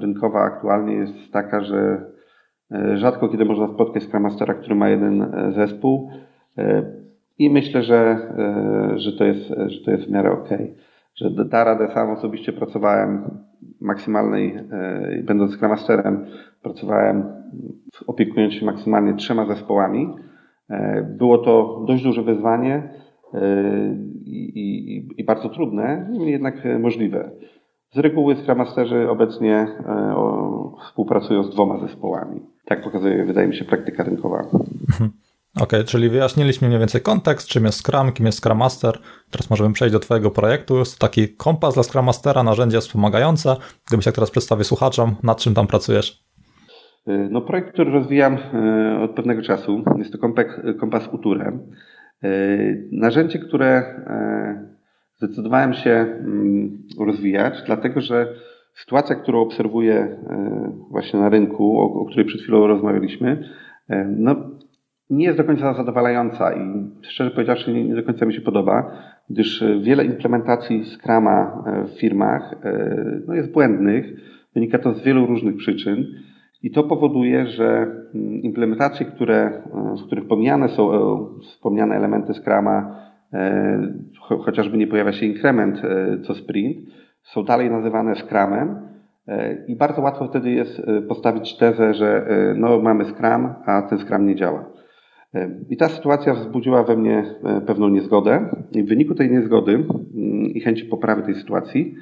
rynkowa 0.00 0.40
aktualnie 0.40 0.94
jest 0.94 1.32
taka, 1.32 1.60
że 1.60 2.04
rzadko 2.94 3.28
kiedy 3.28 3.44
można 3.44 3.68
spotkać 3.68 4.02
Scrum 4.02 4.22
Mastera, 4.22 4.54
który 4.54 4.74
ma 4.74 4.88
jeden 4.88 5.32
zespół 5.54 6.10
i 7.38 7.50
myślę, 7.50 7.82
że, 7.82 8.18
że, 8.96 9.12
to, 9.12 9.24
jest, 9.24 9.48
że 9.66 9.84
to 9.84 9.90
jest 9.90 10.04
w 10.04 10.10
miarę 10.10 10.30
ok. 10.30 10.48
Że 11.20 11.30
da 11.30 11.64
radę, 11.64 11.88
sam 11.94 12.10
osobiście 12.10 12.52
pracowałem 12.52 13.30
maksymalnej, 13.80 14.58
będąc 15.24 15.52
Scrum 15.52 16.26
pracowałem 16.62 17.24
opiekując 18.06 18.54
się 18.54 18.66
maksymalnie 18.66 19.14
trzema 19.14 19.46
zespołami. 19.46 20.14
Było 21.18 21.38
to 21.38 21.84
dość 21.86 22.02
duże 22.02 22.22
wyzwanie, 22.22 22.88
i, 24.24 24.60
i, 24.60 25.20
i 25.20 25.24
bardzo 25.24 25.48
trudne, 25.48 26.08
niemniej 26.10 26.32
jednak 26.32 26.54
możliwe. 26.80 27.30
Z 27.90 27.98
reguły 27.98 28.36
Scrum 28.36 28.64
obecnie 29.08 29.54
e, 29.56 30.14
współpracują 30.86 31.42
z 31.42 31.50
dwoma 31.50 31.78
zespołami. 31.78 32.40
Tak 32.64 32.82
pokazuje, 32.82 33.24
wydaje 33.24 33.48
mi 33.48 33.56
się, 33.56 33.64
praktyka 33.64 34.04
rynkowa. 34.04 34.44
Okej, 35.58 35.80
okay, 35.80 35.84
czyli 35.84 36.08
wyjaśniliśmy 36.08 36.68
mniej 36.68 36.80
więcej 36.80 37.00
kontekst, 37.00 37.48
czym 37.48 37.64
jest 37.64 37.86
Scrum, 37.86 38.12
kim 38.12 38.26
jest 38.26 38.38
Scrum 38.38 38.58
Master. 38.58 38.98
Teraz 39.30 39.50
możemy 39.50 39.74
przejść 39.74 39.92
do 39.92 40.00
Twojego 40.00 40.30
projektu. 40.30 40.78
Jest 40.78 40.98
to 40.98 41.06
taki 41.06 41.28
kompas 41.28 41.74
dla 41.74 41.82
Scrum 41.82 42.04
Mastera, 42.04 42.42
narzędzie 42.42 42.80
wspomagające. 42.80 43.56
Gdybyś 43.88 44.06
jak 44.06 44.14
teraz 44.14 44.30
przedstawię 44.30 44.64
słuchaczom, 44.64 45.16
nad 45.22 45.38
czym 45.38 45.54
tam 45.54 45.66
pracujesz? 45.66 46.24
E, 47.06 47.28
no, 47.30 47.40
projekt, 47.40 47.72
który 47.72 47.90
rozwijam 47.90 48.34
e, 48.34 49.00
od 49.02 49.10
pewnego 49.10 49.42
czasu, 49.42 49.84
jest 49.98 50.12
to 50.12 50.18
kompas 50.80 51.08
Uturem. 51.12 51.60
E, 52.22 52.28
narzędzie, 52.92 53.38
które 53.38 53.82
zdecydowałem 55.16 55.74
się 55.74 55.90
mm, 55.90 56.82
rozwijać, 57.06 57.54
dlatego 57.66 58.00
że 58.00 58.34
sytuacja, 58.74 59.16
którą 59.16 59.40
obserwuję 59.40 60.18
właśnie 60.90 61.20
na 61.20 61.28
rynku, 61.28 61.80
o 61.80 62.04
której 62.04 62.24
przed 62.24 62.40
chwilą 62.40 62.66
rozmawialiśmy, 62.66 63.48
no, 64.16 64.57
nie 65.10 65.24
jest 65.24 65.38
do 65.38 65.44
końca 65.44 65.74
zadowalająca 65.74 66.52
i 66.52 66.90
szczerze 67.02 67.30
powiedziawszy 67.30 67.72
nie, 67.72 67.94
do 67.94 68.02
końca 68.02 68.26
mi 68.26 68.34
się 68.34 68.40
podoba, 68.40 68.92
gdyż 69.30 69.64
wiele 69.82 70.04
implementacji 70.04 70.84
Scrama 70.84 71.64
w 71.86 72.00
firmach 72.00 72.54
no, 73.26 73.34
jest 73.34 73.52
błędnych. 73.52 74.06
Wynika 74.54 74.78
to 74.78 74.94
z 74.94 75.02
wielu 75.02 75.26
różnych 75.26 75.56
przyczyn. 75.56 76.06
I 76.62 76.70
to 76.70 76.82
powoduje, 76.82 77.46
że 77.46 77.86
mm, 78.14 78.42
implementacje, 78.42 79.06
które, 79.06 79.62
w 80.02 80.06
których 80.06 80.28
pomijane 80.28 80.68
są 80.68 80.92
e, 80.92 81.26
wspomniane 81.42 81.96
elementy 81.96 82.34
Scrama, 82.34 82.96
e, 83.32 83.92
chociażby 84.18 84.76
nie 84.78 84.86
pojawia 84.86 85.12
się 85.12 85.26
inkrement 85.26 85.82
e, 85.84 86.18
co 86.20 86.34
sprint, 86.34 86.76
są 87.22 87.44
dalej 87.44 87.70
nazywane 87.70 88.14
Scrumem 88.14 88.88
i 89.68 89.76
bardzo 89.76 90.02
łatwo 90.02 90.28
wtedy 90.28 90.50
jest 90.50 90.82
postawić 91.08 91.56
tezę, 91.56 91.94
że 91.94 92.26
no, 92.56 92.78
mamy 92.78 93.04
Scrum, 93.04 93.48
a 93.66 93.82
ten 93.82 93.98
Scrum 93.98 94.26
nie 94.26 94.36
działa. 94.36 94.64
I 95.70 95.76
ta 95.76 95.88
sytuacja 95.88 96.34
wzbudziła 96.34 96.84
we 96.84 96.96
mnie 96.96 97.34
pewną 97.66 97.88
niezgodę. 97.88 98.48
I 98.72 98.82
w 98.82 98.88
wyniku 98.88 99.14
tej 99.14 99.30
niezgody 99.30 99.72
mm, 99.72 100.46
i 100.46 100.60
chęci 100.60 100.84
poprawy 100.84 101.22
tej 101.22 101.34
sytuacji 101.34 101.94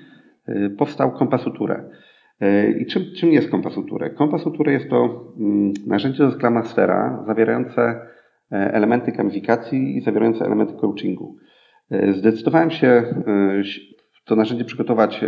powstał 0.79 1.13
kompas 1.13 1.47
Uture. 1.47 1.91
I 2.81 2.87
czym, 2.87 3.03
czym 3.17 3.33
jest 3.33 3.51
kompas 3.51 3.77
Uture? 3.77 4.15
Kompas 4.15 4.47
Uture 4.47 4.73
jest 4.73 4.91
to 4.91 5.25
mm, 5.41 5.73
narzędzie 5.87 6.19
do 6.19 6.31
Scrum 6.31 6.55
Mastera 6.55 7.25
zawierające 7.27 8.01
elementy 8.51 9.13
gamifikacji 9.13 9.97
i 9.97 10.01
zawierające 10.01 10.45
elementy 10.45 10.75
coachingu. 10.75 11.37
Zdecydowałem 12.11 12.71
się 12.71 13.03
to 14.25 14.37
narzędzie 14.37 14.65
przygotować 14.65 15.25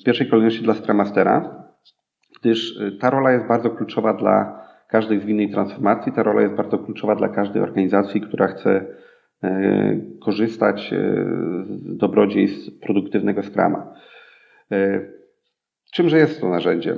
w 0.00 0.04
pierwszej 0.04 0.28
kolejności 0.28 0.64
dla 0.64 0.74
Scrum 0.74 0.96
Mastera, 0.96 1.64
gdyż 2.40 2.78
ta 3.00 3.10
rola 3.10 3.32
jest 3.32 3.48
bardzo 3.48 3.70
kluczowa 3.70 4.14
dla 4.14 4.61
każdej 4.92 5.20
zwinnej 5.20 5.50
transformacji, 5.50 6.12
ta 6.12 6.22
rola 6.22 6.42
jest 6.42 6.54
bardzo 6.54 6.78
kluczowa 6.78 7.16
dla 7.16 7.28
każdej 7.28 7.62
organizacji, 7.62 8.20
która 8.20 8.46
chce 8.46 8.86
e, 9.42 10.00
korzystać 10.20 10.92
e, 10.92 10.96
z 11.64 11.96
dobrodziejstw 11.96 12.80
produktywnego 12.80 13.42
Scrama. 13.42 13.94
E, 14.72 15.00
czymże 15.92 16.18
jest 16.18 16.40
to 16.40 16.48
narzędzie? 16.48 16.94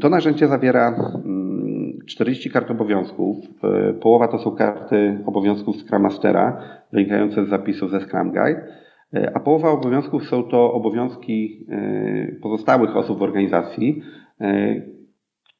To 0.00 0.08
narzędzie 0.08 0.48
zawiera 0.48 1.12
40 2.06 2.48
mm, 2.48 2.52
kart 2.52 2.70
obowiązków. 2.70 3.36
Połowa 4.00 4.28
to 4.28 4.38
są 4.38 4.50
karty 4.50 5.18
obowiązków 5.26 5.76
Scrum 5.76 6.02
Mastera, 6.02 6.62
wynikające 6.92 7.44
z 7.44 7.48
zapisów 7.48 7.90
ze 7.90 8.00
Scrum 8.00 8.32
Guide, 8.32 8.66
a 9.34 9.40
połowa 9.40 9.70
obowiązków 9.70 10.24
są 10.24 10.42
to 10.42 10.72
obowiązki 10.72 11.66
pozostałych 12.42 12.96
osób 12.96 13.18
w 13.18 13.22
organizacji, 13.22 14.02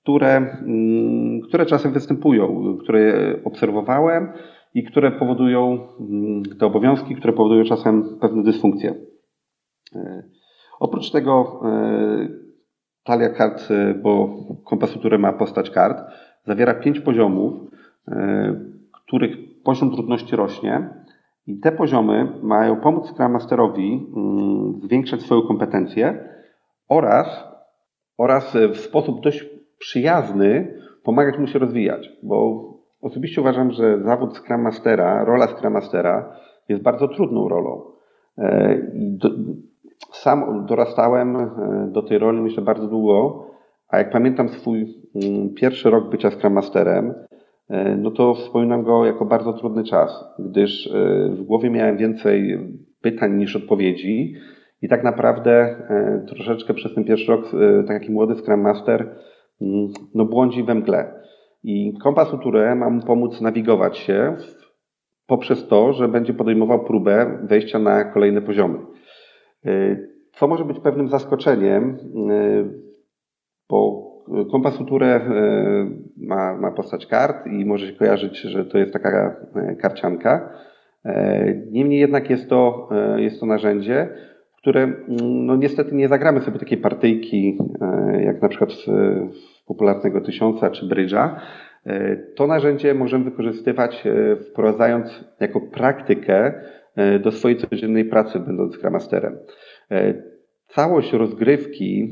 które, 0.08 0.36
mm, 0.36 1.40
które 1.40 1.66
czasem 1.66 1.92
występują, 1.92 2.76
które 2.82 3.34
obserwowałem 3.44 4.32
i 4.74 4.84
które 4.84 5.10
powodują 5.10 5.78
mm, 6.00 6.42
te 6.60 6.66
obowiązki, 6.66 7.14
które 7.14 7.32
powodują 7.32 7.64
czasem 7.64 8.18
pewne 8.20 8.42
dysfunkcje. 8.42 8.94
E, 9.94 10.22
oprócz 10.80 11.10
tego 11.10 11.60
e, 11.64 12.28
talia 13.04 13.28
kart, 13.28 13.68
bo 14.02 14.28
kompas, 14.64 14.92
który 14.92 15.18
ma 15.18 15.32
postać 15.32 15.70
kart, 15.70 15.98
zawiera 16.44 16.74
pięć 16.74 17.00
poziomów, 17.00 17.54
których 19.06 19.36
poziom 19.64 19.90
trudności 19.90 20.36
rośnie. 20.36 20.88
I 21.46 21.60
te 21.60 21.72
poziomy 21.72 22.32
mają 22.42 22.76
pomóc 22.76 23.06
Scrum 23.06 23.32
Masterowi 23.32 24.06
mm, 24.16 24.80
zwiększać 24.82 25.22
swoją 25.22 25.42
kompetencję 25.42 26.28
oraz 26.88 27.44
oraz 28.18 28.56
w 28.72 28.76
sposób 28.76 29.20
dość 29.20 29.57
przyjazny 29.78 30.74
pomagać 31.02 31.38
mu 31.38 31.46
się 31.46 31.58
rozwijać, 31.58 32.10
bo 32.22 32.64
osobiście 33.02 33.40
uważam, 33.40 33.70
że 33.70 34.02
zawód 34.02 34.36
Scrum 34.36 34.62
Mastera, 34.62 35.24
rola 35.24 35.46
Scrum 35.46 35.72
Mastera 35.72 36.36
jest 36.68 36.82
bardzo 36.82 37.08
trudną 37.08 37.48
rolą. 37.48 37.82
E, 38.38 38.78
sam 40.12 40.66
dorastałem 40.66 41.36
e, 41.36 41.48
do 41.92 42.02
tej 42.02 42.18
roli 42.18 42.40
myślę 42.40 42.62
bardzo 42.62 42.86
długo, 42.86 43.46
a 43.88 43.98
jak 43.98 44.10
pamiętam 44.10 44.48
swój 44.48 44.94
mm, 45.14 45.54
pierwszy 45.54 45.90
rok 45.90 46.10
bycia 46.10 46.30
Scrum 46.30 46.52
Masterem, 46.52 47.14
e, 47.68 47.96
no 47.96 48.10
to 48.10 48.34
wspominam 48.34 48.82
go 48.82 49.06
jako 49.06 49.24
bardzo 49.24 49.52
trudny 49.52 49.84
czas, 49.84 50.24
gdyż 50.38 50.92
w 51.30 51.42
głowie 51.42 51.70
miałem 51.70 51.96
więcej 51.96 52.58
pytań 53.00 53.36
niż 53.36 53.56
odpowiedzi 53.56 54.34
i 54.82 54.88
tak 54.88 55.04
naprawdę 55.04 55.76
troszeczkę 56.28 56.74
przez 56.74 56.94
ten 56.94 57.04
pierwszy 57.04 57.32
rok 57.32 57.44
e, 57.54 57.84
taki 57.84 58.12
młody 58.12 58.34
Scrum 58.34 58.60
Master 58.60 59.14
no, 60.14 60.24
błądzi 60.24 60.62
we 60.62 60.74
mgle. 60.74 61.22
I 61.62 61.92
kompas 62.02 62.34
Uture 62.34 62.74
ma 62.76 62.90
mu 62.90 63.02
pomóc 63.02 63.40
nawigować 63.40 63.98
się 63.98 64.36
poprzez 65.26 65.68
to, 65.68 65.92
że 65.92 66.08
będzie 66.08 66.34
podejmował 66.34 66.84
próbę 66.84 67.38
wejścia 67.42 67.78
na 67.78 68.04
kolejne 68.04 68.42
poziomy. 68.42 68.78
E, 69.66 69.96
co 70.32 70.48
może 70.48 70.64
być 70.64 70.80
pewnym 70.80 71.08
zaskoczeniem, 71.08 71.98
bo 73.70 74.08
kompas 74.50 74.80
Uture 74.80 75.30
ma, 76.16 76.56
ma 76.56 76.70
postać 76.70 77.06
kart 77.06 77.46
i 77.46 77.64
może 77.64 77.86
się 77.86 77.92
kojarzyć, 77.92 78.40
że 78.40 78.64
to 78.64 78.78
jest 78.78 78.92
taka 78.92 79.36
karcianka. 79.80 80.52
Niemniej 81.70 82.00
jednak 82.00 82.30
jest 82.30 82.48
to, 82.48 82.88
jest 83.16 83.40
to 83.40 83.46
narzędzie, 83.46 84.08
które 84.58 84.82
mm, 84.82 85.46
no 85.46 85.56
niestety 85.56 85.94
nie 85.94 86.08
zagramy 86.08 86.40
sobie 86.40 86.58
takiej 86.58 86.78
partyjki, 86.78 87.58
e, 87.80 88.22
jak 88.22 88.42
na 88.42 88.48
przykład 88.48 88.72
w 88.72 89.66
popularnego 89.66 90.20
tysiąca 90.20 90.70
czy 90.70 90.86
brydża. 90.86 91.40
E, 91.86 92.16
to 92.16 92.46
narzędzie 92.46 92.94
możemy 92.94 93.24
wykorzystywać 93.24 94.06
e, 94.06 94.36
wprowadzając 94.36 95.24
jako 95.40 95.60
praktykę 95.60 96.52
do 97.22 97.32
swojej 97.32 97.58
codziennej 97.58 98.04
pracy, 98.04 98.40
będąc 98.40 98.74
Scrum 98.74 98.92
Masterem. 98.92 99.38
Całość 100.66 101.12
rozgrywki 101.12 102.10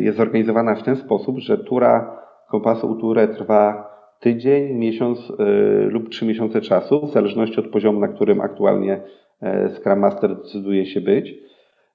jest 0.00 0.16
zorganizowana 0.18 0.74
w 0.74 0.82
ten 0.82 0.96
sposób, 0.96 1.38
że 1.38 1.58
tura 1.58 2.22
kompasu 2.50 2.94
turę 2.94 3.28
trwa 3.28 3.90
tydzień, 4.20 4.74
miesiąc 4.74 5.32
lub 5.88 6.08
trzy 6.08 6.26
miesiące 6.26 6.60
czasu, 6.60 7.06
w 7.06 7.12
zależności 7.12 7.60
od 7.60 7.68
poziomu, 7.68 8.00
na 8.00 8.08
którym 8.08 8.40
aktualnie 8.40 9.00
Scrum 9.76 9.98
Master 9.98 10.36
decyduje 10.36 10.86
się 10.86 11.00
być. 11.00 11.34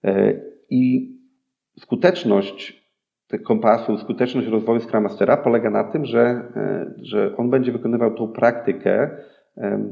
E, 0.03 0.33
I 0.69 1.13
skuteczność 1.79 2.83
tego 3.27 3.43
kompasu, 3.43 3.98
skuteczność 3.98 4.48
rozwoju 4.48 4.79
Scrum 4.79 5.03
Mastera 5.03 5.38
polega 5.38 5.69
na 5.69 5.83
tym, 5.83 6.05
że, 6.05 6.22
e, 6.55 6.93
że 7.01 7.38
on 7.38 7.50
będzie 7.50 7.72
wykonywał 7.72 8.15
tą 8.15 8.27
praktykę 8.27 9.10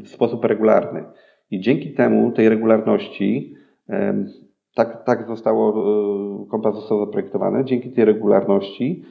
w 0.04 0.08
sposób 0.08 0.46
regularny. 0.46 1.04
I 1.52 1.60
dzięki 1.60 1.94
temu, 1.94 2.32
tej 2.32 2.50
regularności, 2.50 3.56
tak, 4.76 5.04
tak 5.04 5.28
zostało, 5.28 5.74
e, 6.44 6.50
kompas 6.50 6.76
został 6.76 7.06
zaprojektowany, 7.06 7.66
dzięki 7.66 7.92
tej 7.92 8.06
regularności 8.06 9.06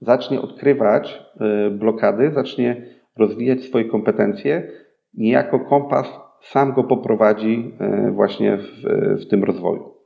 zacznie 0.00 0.40
odkrywać 0.40 1.24
blokady, 1.70 2.30
zacznie 2.30 2.86
rozwijać 3.16 3.60
swoje 3.60 3.84
kompetencje, 3.84 4.70
niejako 5.14 5.60
kompas 5.60 6.25
sam 6.50 6.72
go 6.72 6.84
poprowadzi 6.84 7.74
e, 7.80 8.10
właśnie 8.10 8.56
w, 8.56 8.82
w 9.20 9.28
tym 9.28 9.44
rozwoju. 9.44 9.96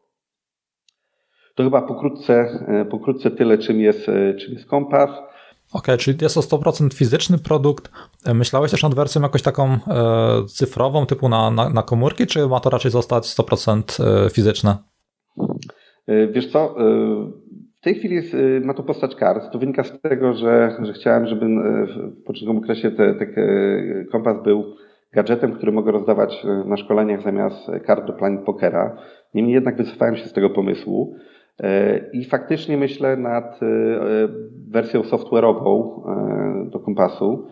To 1.54 1.64
chyba 1.64 1.82
pokrótce, 1.82 2.34
e, 2.68 2.84
pokrótce 2.84 3.30
tyle, 3.30 3.58
czym 3.58 3.80
jest, 3.80 4.08
e, 4.08 4.34
czym 4.34 4.54
jest 4.54 4.66
kompas. 4.66 5.10
Okej, 5.10 5.28
okay, 5.72 5.96
czyli 5.96 6.18
jest 6.22 6.34
to 6.34 6.40
100% 6.40 6.94
fizyczny 6.94 7.38
produkt. 7.38 7.90
Myślałeś 8.34 8.70
też 8.70 8.82
nad 8.82 8.94
wersją 8.94 9.22
jakoś 9.22 9.42
taką 9.42 9.64
e, 9.72 9.78
cyfrową, 10.46 11.06
typu 11.06 11.28
na, 11.28 11.50
na, 11.50 11.70
na, 11.70 11.82
komórki, 11.82 12.26
czy 12.26 12.48
ma 12.48 12.60
to 12.60 12.70
raczej 12.70 12.90
zostać 12.90 13.24
100% 13.24 14.30
fizyczne? 14.32 14.76
Wiesz 16.32 16.52
co, 16.52 16.74
w 17.80 17.84
tej 17.84 17.94
chwili 17.94 18.14
jest, 18.14 18.36
ma 18.64 18.74
to 18.74 18.82
postać 18.82 19.14
kart. 19.14 19.52
To 19.52 19.58
wynika 19.58 19.84
z 19.84 20.00
tego, 20.00 20.34
że, 20.34 20.76
że 20.82 20.92
chciałem, 20.92 21.26
żeby 21.26 21.46
w 21.86 22.24
początkowym 22.24 22.62
okresie 22.62 22.90
ten 22.90 23.34
kompas 24.12 24.42
był 24.44 24.64
gadżetem, 25.12 25.52
który 25.52 25.72
mogę 25.72 25.92
rozdawać 25.92 26.44
e, 26.44 26.68
na 26.68 26.76
szkoleniach 26.76 27.22
zamiast 27.22 27.70
kart 27.86 28.06
do 28.06 28.12
planning 28.12 28.44
pokera. 28.44 28.96
Niemniej 29.34 29.54
jednak 29.54 29.76
wycofałem 29.76 30.16
się 30.16 30.24
z 30.26 30.32
tego 30.32 30.50
pomysłu 30.50 31.14
e, 31.60 31.98
i 32.12 32.24
faktycznie 32.24 32.76
myślę 32.76 33.16
nad 33.16 33.62
e, 33.62 33.66
wersją 34.70 35.00
software'ową 35.00 36.00
do 36.70 36.80
kompasu. 36.80 37.46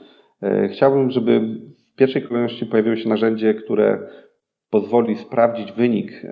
Chciałbym, 0.73 1.11
żeby 1.11 1.41
w 1.93 1.97
pierwszej 1.97 2.23
kolejności 2.23 2.67
pojawiło 2.67 2.97
się 2.97 3.09
narzędzie, 3.09 3.55
które 3.55 3.99
pozwoli 4.71 5.17
sprawdzić 5.17 5.73
wynik 5.73 6.23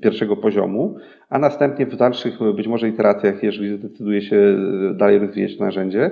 pierwszego 0.00 0.36
poziomu, 0.36 0.96
a 1.28 1.38
następnie 1.38 1.86
w 1.86 1.96
dalszych 1.96 2.38
być 2.54 2.66
może 2.66 2.88
iteracjach, 2.88 3.42
jeżeli 3.42 3.78
zdecyduje 3.78 4.22
się 4.22 4.56
dalej 4.94 5.18
rozwijać 5.18 5.58
narzędzie, 5.58 6.10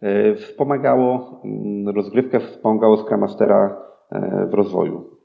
E, 0.00 0.34
wspomagało 0.34 1.40
mm, 1.44 1.96
rozgrywkę, 1.96 2.40
wspomagało 2.40 2.96
Scrum 2.96 3.20
Mastera 3.20 3.76
e, 4.12 4.46
w 4.50 4.54
rozwoju. 4.54 5.16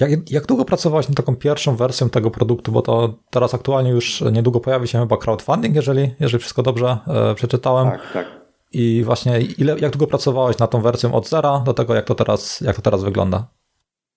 Jak, 0.00 0.30
jak 0.30 0.46
długo 0.46 0.64
pracowałeś 0.64 1.08
nad 1.08 1.16
taką 1.16 1.36
pierwszą 1.36 1.76
wersją 1.76 2.10
tego 2.10 2.30
produktu, 2.30 2.72
bo 2.72 2.82
to 2.82 3.14
teraz 3.30 3.54
aktualnie 3.54 3.90
już 3.90 4.24
niedługo 4.32 4.60
pojawi 4.60 4.88
się 4.88 4.98
chyba 4.98 5.16
crowdfunding, 5.16 5.76
jeżeli, 5.76 6.14
jeżeli 6.20 6.40
wszystko 6.40 6.62
dobrze 6.62 6.98
e, 7.08 7.34
przeczytałem. 7.34 7.90
Tak, 7.90 8.12
tak. 8.12 8.26
I 8.72 9.02
właśnie 9.04 9.40
ile, 9.58 9.78
jak 9.78 9.92
długo 9.92 10.06
pracowałeś 10.06 10.58
nad 10.58 10.70
tą 10.70 10.80
wersją 10.80 11.14
od 11.14 11.28
zera 11.28 11.62
do 11.66 11.74
tego, 11.74 11.94
jak 11.94 12.04
to 12.04 12.14
teraz, 12.14 12.60
jak 12.60 12.76
to 12.76 12.82
teraz 12.82 13.04
wygląda? 13.04 13.48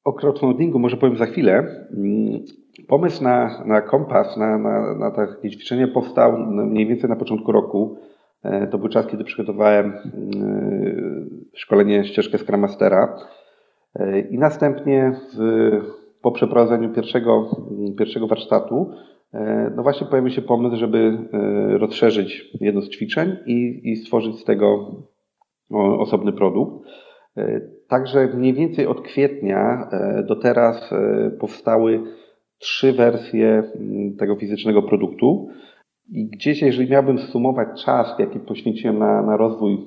O 0.04 0.14
crowdfundingu 0.14 0.80
może 0.80 0.98
powiem 0.98 1.18
za 1.18 1.26
chwilę. 1.26 1.54
Mm, 1.98 2.40
pomysł 2.88 3.24
na, 3.24 3.64
na 3.66 3.82
kompas, 3.82 4.38
na, 4.38 4.58
na, 4.58 4.96
na 4.96 5.12
takie 5.12 5.50
ćwiczenie 5.50 5.88
powstał 5.88 6.38
mniej 6.48 6.88
więcej 6.88 7.10
na 7.10 7.16
początku 7.16 7.52
roku. 7.52 7.98
E, 8.44 8.68
to 8.68 8.78
był 8.78 8.90
czas, 8.90 9.08
kiedy 9.08 9.24
przygotowałem 9.24 9.94
e, 9.94 10.02
szkolenie 11.54 12.06
ścieżkę 12.06 12.38
Scrum 12.38 12.60
Mastera 12.60 13.16
e, 13.96 14.20
i 14.20 14.38
następnie 14.38 15.12
w, 15.34 15.40
po 16.22 16.32
przeprowadzeniu 16.32 16.94
pierwszego, 16.94 17.50
pierwszego 17.98 18.28
warsztatu 18.28 18.92
no 19.76 19.84
właśnie 19.84 20.08
pojawił 20.08 20.32
się 20.32 20.42
pomysł, 20.42 20.76
żeby 20.76 21.18
rozszerzyć 21.80 22.52
jedno 22.62 22.82
z 22.82 22.90
ćwiczeń 22.90 23.38
i, 23.46 23.82
i 23.84 23.96
stworzyć 23.96 24.40
z 24.40 24.44
tego 24.44 24.96
osobny 26.00 26.34
produkt. 26.34 26.88
Także 27.90 28.28
mniej 28.28 28.54
więcej 28.54 28.88
od 28.88 29.02
kwietnia 29.02 29.90
do 30.28 30.36
teraz 30.36 30.90
powstały 31.40 32.04
trzy 32.60 32.94
wersje 32.94 33.64
tego 34.20 34.36
fizycznego 34.36 34.84
produktu. 34.84 35.48
I 36.12 36.26
gdzieś, 36.28 36.62
jeżeli 36.62 36.90
miałbym 36.92 37.18
sumować 37.18 37.68
czas, 37.86 38.20
jaki 38.20 38.40
poświęciłem 38.40 39.00
na, 39.00 39.22
na 39.22 39.38
rozwój 39.38 39.78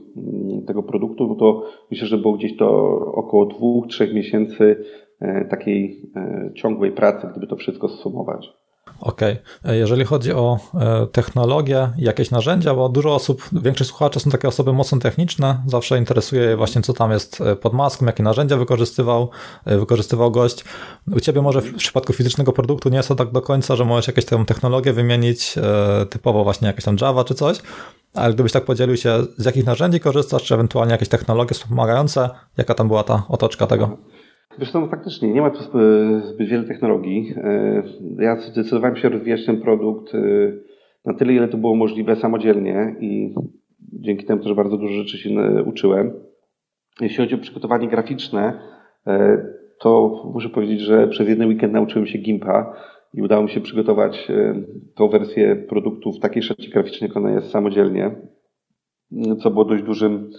tego 0.66 0.82
produktu, 0.82 1.26
no 1.28 1.34
to 1.34 1.62
myślę, 1.90 2.06
że 2.06 2.18
było 2.18 2.36
gdzieś 2.36 2.56
to 2.56 2.70
około 3.14 3.46
dwóch, 3.46 3.86
trzech 3.86 4.14
miesięcy 4.14 4.84
e, 5.20 5.44
takiej 5.44 6.10
e, 6.16 6.50
ciągłej 6.54 6.92
pracy, 6.92 7.26
gdyby 7.30 7.46
to 7.46 7.56
wszystko 7.56 7.88
sumować. 7.88 8.61
Okej. 9.02 9.32
Okay. 9.32 9.72
E, 9.72 9.76
jeżeli 9.76 10.04
chodzi 10.04 10.32
o 10.32 10.58
e, 10.74 11.06
technologię, 11.06 11.90
jakieś 11.98 12.30
narzędzia, 12.30 12.74
bo 12.74 12.88
dużo 12.88 13.14
osób, 13.14 13.48
większość 13.52 13.90
słuchaczy 13.90 14.20
są 14.20 14.30
takie 14.30 14.48
osoby 14.48 14.72
mocno 14.72 14.98
techniczne, 14.98 15.62
zawsze 15.66 15.98
interesuje 15.98 16.42
je 16.42 16.56
właśnie, 16.56 16.82
co 16.82 16.92
tam 16.92 17.12
jest 17.12 17.40
e, 17.40 17.56
pod 17.56 17.72
maską, 17.72 18.06
jakie 18.06 18.22
narzędzia 18.22 18.56
wykorzystywał, 18.56 19.30
wykorzystywał 19.66 20.30
gość. 20.30 20.64
U 21.12 21.20
Ciebie 21.20 21.42
może 21.42 21.60
w 21.60 21.74
przypadku 21.74 22.12
fizycznego 22.12 22.52
produktu 22.52 22.88
nie 22.88 22.96
jest 22.96 23.08
to 23.08 23.14
tak 23.14 23.30
do 23.30 23.42
końca, 23.42 23.76
że 23.76 23.84
możesz 23.84 24.06
jakieś 24.06 24.24
tam 24.24 24.44
technologię 24.46 24.92
wymienić, 24.92 25.54
typowo 26.10 26.44
właśnie 26.44 26.66
jakieś 26.66 26.84
tam 26.84 26.96
Java 27.00 27.24
czy 27.24 27.34
coś, 27.34 27.58
ale 28.14 28.34
gdybyś 28.34 28.52
tak 28.52 28.64
podzielił 28.64 28.96
się, 28.96 29.24
z 29.38 29.44
jakich 29.44 29.66
narzędzi 29.66 30.00
korzystasz, 30.00 30.42
czy 30.42 30.54
ewentualnie 30.54 30.92
jakieś 30.92 31.08
technologie 31.08 31.54
wspomagające, 31.54 32.30
jaka 32.56 32.74
tam 32.74 32.88
była 32.88 33.02
ta 33.02 33.22
otoczka 33.28 33.66
tego? 33.66 33.96
Zresztą 34.56 34.88
faktycznie 34.88 35.32
nie 35.32 35.40
ma 35.40 35.50
tu 35.50 35.62
zbyt 36.22 36.48
wiele 36.48 36.64
technologii. 36.64 37.34
E, 37.36 37.82
ja 38.18 38.36
zdecydowałem 38.36 38.96
się 38.96 39.08
rozwijać 39.08 39.46
ten 39.46 39.60
produkt 39.60 40.14
e, 40.14 40.18
na 41.04 41.14
tyle, 41.14 41.32
ile 41.32 41.48
to 41.48 41.56
było 41.56 41.76
możliwe 41.76 42.16
samodzielnie 42.16 42.96
i 43.00 43.34
dzięki 43.92 44.26
temu 44.26 44.42
też 44.42 44.54
bardzo 44.54 44.76
dużo 44.76 44.94
rzeczy 44.94 45.18
się 45.18 45.30
uczyłem. 45.66 46.12
Jeśli 47.00 47.16
chodzi 47.16 47.34
o 47.34 47.38
przygotowanie 47.38 47.88
graficzne, 47.88 48.60
e, 49.06 49.46
to 49.80 50.22
muszę 50.34 50.48
powiedzieć, 50.48 50.80
że 50.80 51.08
przez 51.08 51.28
jeden 51.28 51.48
weekend 51.48 51.72
nauczyłem 51.72 52.06
się 52.06 52.18
Gimpa 52.18 52.76
i 53.14 53.22
udało 53.22 53.42
mi 53.42 53.50
się 53.50 53.60
przygotować 53.60 54.28
tą 54.94 55.08
wersję 55.08 55.56
produktu 55.56 56.12
w 56.12 56.20
takiej 56.20 56.42
szacie 56.42 56.70
graficznej, 56.70 57.08
jak 57.08 57.16
ona 57.16 57.30
jest 57.30 57.50
samodzielnie, 57.50 58.10
co 59.42 59.50
było 59.50 59.64
dość 59.64 59.82
dużym 59.82 60.30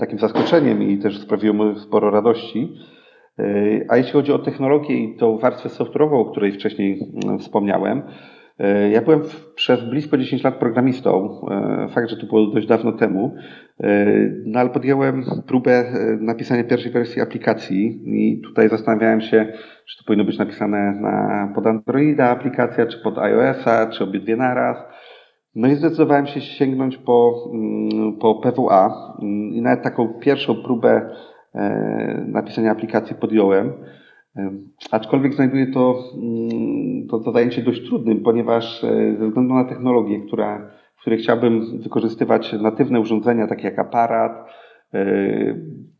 takim 0.00 0.18
zaskoczeniem 0.18 0.82
i 0.82 0.98
też 0.98 1.18
sprawiło 1.18 1.64
mi 1.64 1.78
sporo 1.78 2.10
radości. 2.10 2.76
E, 3.40 3.84
a 3.88 3.96
jeśli 3.96 4.12
chodzi 4.12 4.32
o 4.32 4.38
technologię 4.38 4.94
i 4.94 5.16
tą 5.16 5.38
warstwę 5.38 5.68
software'ową, 5.68 6.14
o 6.14 6.30
której 6.30 6.52
wcześniej 6.52 7.12
mm, 7.24 7.38
wspomniałem, 7.38 8.02
e, 8.58 8.90
ja 8.90 9.02
byłem 9.02 9.20
przez 9.54 9.84
blisko 9.84 10.18
10 10.18 10.44
lat 10.44 10.54
programistą. 10.54 11.40
E, 11.50 11.88
fakt, 11.94 12.10
że 12.10 12.16
to 12.16 12.26
było 12.26 12.46
dość 12.46 12.66
dawno 12.66 12.92
temu, 12.92 13.34
no 14.46 14.60
ale 14.60 14.70
podjąłem 14.70 15.24
próbę 15.46 15.84
napisania 16.20 16.64
pierwszej 16.64 16.92
wersji 16.92 17.22
aplikacji 17.22 18.02
i 18.06 18.40
tutaj 18.40 18.68
zastanawiałem 18.68 19.20
się, 19.20 19.52
czy 19.88 19.98
to 19.98 20.04
powinno 20.06 20.24
być 20.24 20.38
napisane 20.38 20.92
na, 21.00 21.48
pod 21.54 21.66
Androida 21.66 22.30
aplikacja, 22.30 22.86
czy 22.86 22.98
pod 22.98 23.18
iOS-a, 23.18 23.86
czy 23.86 24.04
obydwie 24.04 24.36
naraz. 24.36 24.76
No 25.54 25.68
i 25.68 25.74
zdecydowałem 25.74 26.26
się 26.26 26.40
sięgnąć 26.40 26.96
po, 26.96 27.34
mm, 27.54 28.18
po 28.18 28.34
PWA 28.34 29.14
mm, 29.22 29.52
i 29.52 29.62
nawet 29.62 29.82
taką 29.82 30.08
pierwszą 30.20 30.62
próbę 30.62 31.10
E, 31.10 31.29
napisania 32.26 32.70
aplikacji 32.70 33.16
podjąłem. 33.16 33.72
E, 34.36 34.50
aczkolwiek 34.90 35.34
znajduję 35.34 35.66
to, 35.66 36.04
mm, 36.14 37.08
to, 37.08 37.18
to 37.18 37.32
zajęcie 37.32 37.62
dość 37.62 37.86
trudnym, 37.86 38.22
ponieważ 38.22 38.84
e, 38.84 39.16
ze 39.18 39.26
względu 39.28 39.54
na 39.54 39.64
technologię, 39.64 40.20
która, 40.26 40.70
w 40.96 41.00
której 41.00 41.18
chciałbym 41.18 41.78
wykorzystywać 41.78 42.52
natywne 42.52 43.00
urządzenia, 43.00 43.46
takie 43.46 43.64
jak 43.64 43.78
aparat, 43.78 44.32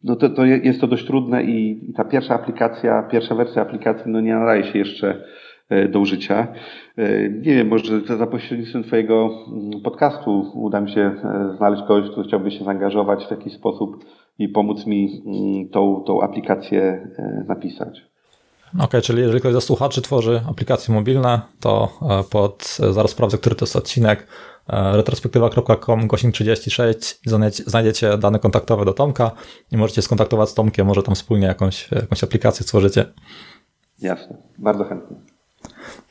no 0.04 0.16
to, 0.16 0.28
to 0.28 0.45
jest 0.45 0.80
to 0.80 0.87
dość 0.87 1.07
trudne 1.07 1.42
i, 1.42 1.92
ta 1.97 2.04
pierwsza 2.04 2.35
aplikacja, 2.35 3.02
pierwsza 3.02 3.35
wersja 3.35 3.62
aplikacji 3.62 4.12
no 4.12 4.21
nie 4.21 4.35
nadaje 4.35 4.64
się 4.64 4.78
jeszcze 4.78 5.25
do 5.90 6.00
użycia. 6.00 6.47
Nie 7.33 7.54
wiem, 7.54 7.69
może 7.69 8.00
za 8.00 8.26
pośrednictwem 8.26 8.83
Twojego 8.83 9.30
mm, 9.49 9.80
podcastu 9.85 10.52
uda 10.54 10.80
mi 10.80 10.90
się 10.90 11.12
znaleźć 11.57 11.83
kogoś, 11.83 12.11
kto 12.11 12.23
chciałby 12.23 12.50
się 12.50 12.64
zaangażować 12.64 13.26
w 13.26 13.30
jakiś 13.30 13.52
sposób 13.52 14.04
i 14.40 14.49
pomóc 14.49 14.87
mi 14.87 15.23
mm, 15.26 15.68
tą, 15.68 16.04
tą 16.06 16.20
aplikację 16.23 16.82
e, 17.18 17.44
napisać. 17.49 18.02
Okej, 18.75 18.85
okay, 18.85 19.02
czyli 19.02 19.20
jeżeli 19.20 19.40
ktoś 19.40 19.52
ze 19.52 19.61
słuchaczy 19.61 20.02
tworzy 20.02 20.42
aplikacje 20.50 20.94
mobilne, 20.94 21.40
to 21.61 21.88
e, 22.03 22.24
pod, 22.31 22.79
e, 22.83 22.92
zaraz 22.92 23.11
sprawdzę, 23.11 23.38
który 23.38 23.57
to 23.57 23.64
jest 23.64 23.76
odcinek, 23.76 24.26
retrospektywa.com, 24.92 26.07
gościn 26.07 26.33
36, 26.33 27.20
znajdziecie 27.66 28.18
dane 28.18 28.38
kontaktowe 28.38 28.85
do 28.85 28.92
Tomka 28.92 29.31
i 29.72 29.76
możecie 29.76 30.03
skontaktować 30.03 30.48
z 30.48 30.55
Tomkiem, 30.55 30.87
może 30.87 31.03
tam 31.03 31.14
wspólnie 31.14 31.46
jakąś, 31.46 31.90
jakąś 31.90 32.24
aplikację 32.24 32.64
stworzycie. 32.64 33.05
Jasne, 33.98 34.37
bardzo 34.59 34.85
chętnie. 34.85 35.16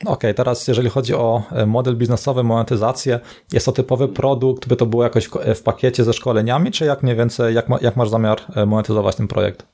Okej, 0.00 0.12
okay, 0.12 0.34
teraz 0.34 0.68
jeżeli 0.68 0.88
chodzi 0.88 1.14
o 1.14 1.42
e, 1.52 1.66
model 1.66 1.96
biznesowy, 1.96 2.42
monetyzację, 2.42 3.20
jest 3.52 3.66
to 3.66 3.72
typowy 3.72 4.08
produkt, 4.08 4.68
by 4.68 4.76
to 4.76 4.86
było 4.86 5.02
jakoś 5.02 5.30
w 5.54 5.62
pakiecie 5.62 6.04
ze 6.04 6.12
szkoleniami, 6.12 6.70
czy 6.70 6.84
jak 6.84 7.02
mniej 7.02 7.16
więcej, 7.16 7.54
jak, 7.54 7.68
ma, 7.68 7.78
jak 7.80 7.96
masz 7.96 8.08
zamiar 8.08 8.38
e, 8.56 8.66
monetyzować 8.66 9.16
ten 9.16 9.28
projekt? 9.28 9.66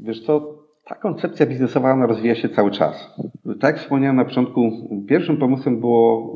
Wiesz 0.00 0.26
co, 0.26 0.54
ta 0.84 0.94
koncepcja 0.94 1.46
biznesowa 1.46 1.92
ona 1.92 2.06
rozwija 2.06 2.34
się 2.34 2.48
cały 2.48 2.70
czas. 2.70 3.14
Tak 3.60 3.74
jak 3.74 3.78
wspomniałem 3.78 4.16
na 4.16 4.24
początku, 4.24 4.70
pierwszym 5.08 5.36
pomysłem 5.36 5.80
było 5.80 6.32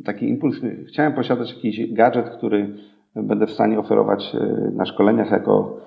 e, 0.00 0.04
taki 0.04 0.28
impuls, 0.28 0.56
chciałem 0.88 1.12
posiadać 1.12 1.54
jakiś 1.54 1.92
gadżet, 1.92 2.30
który 2.30 2.76
będę 3.16 3.46
w 3.46 3.50
stanie 3.50 3.78
oferować 3.78 4.36
na 4.72 4.86
szkoleniach 4.86 5.30
jako 5.30 5.80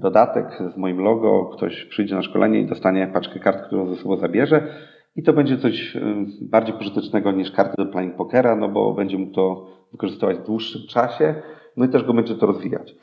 dodatek 0.00 0.46
z 0.74 0.76
moim 0.76 0.98
logo. 0.98 1.50
Ktoś 1.56 1.84
przyjdzie 1.84 2.14
na 2.14 2.22
szkolenie 2.22 2.60
i 2.60 2.66
dostanie 2.66 3.10
paczkę 3.12 3.40
kart, 3.40 3.66
którą 3.66 3.94
ze 3.94 4.02
sobą 4.02 4.16
zabierze 4.16 4.68
i 5.16 5.22
to 5.22 5.32
będzie 5.32 5.58
coś 5.58 5.96
y, 5.96 6.00
bardziej 6.42 6.74
pożytecznego 6.74 7.32
niż 7.32 7.50
karty 7.50 7.74
do 7.78 7.86
playing 7.86 8.16
pokera, 8.16 8.56
no 8.56 8.68
bo 8.68 8.94
będzie 8.94 9.18
mógł 9.18 9.34
to 9.34 9.66
wykorzystywać 9.92 10.38
w 10.38 10.46
dłuższym 10.46 10.82
czasie, 10.88 11.34
no 11.76 11.84
i 11.84 11.88
też 11.88 12.04
go 12.04 12.12
będzie 12.12 12.34
to 12.34 12.46
rozwijać. 12.46 12.94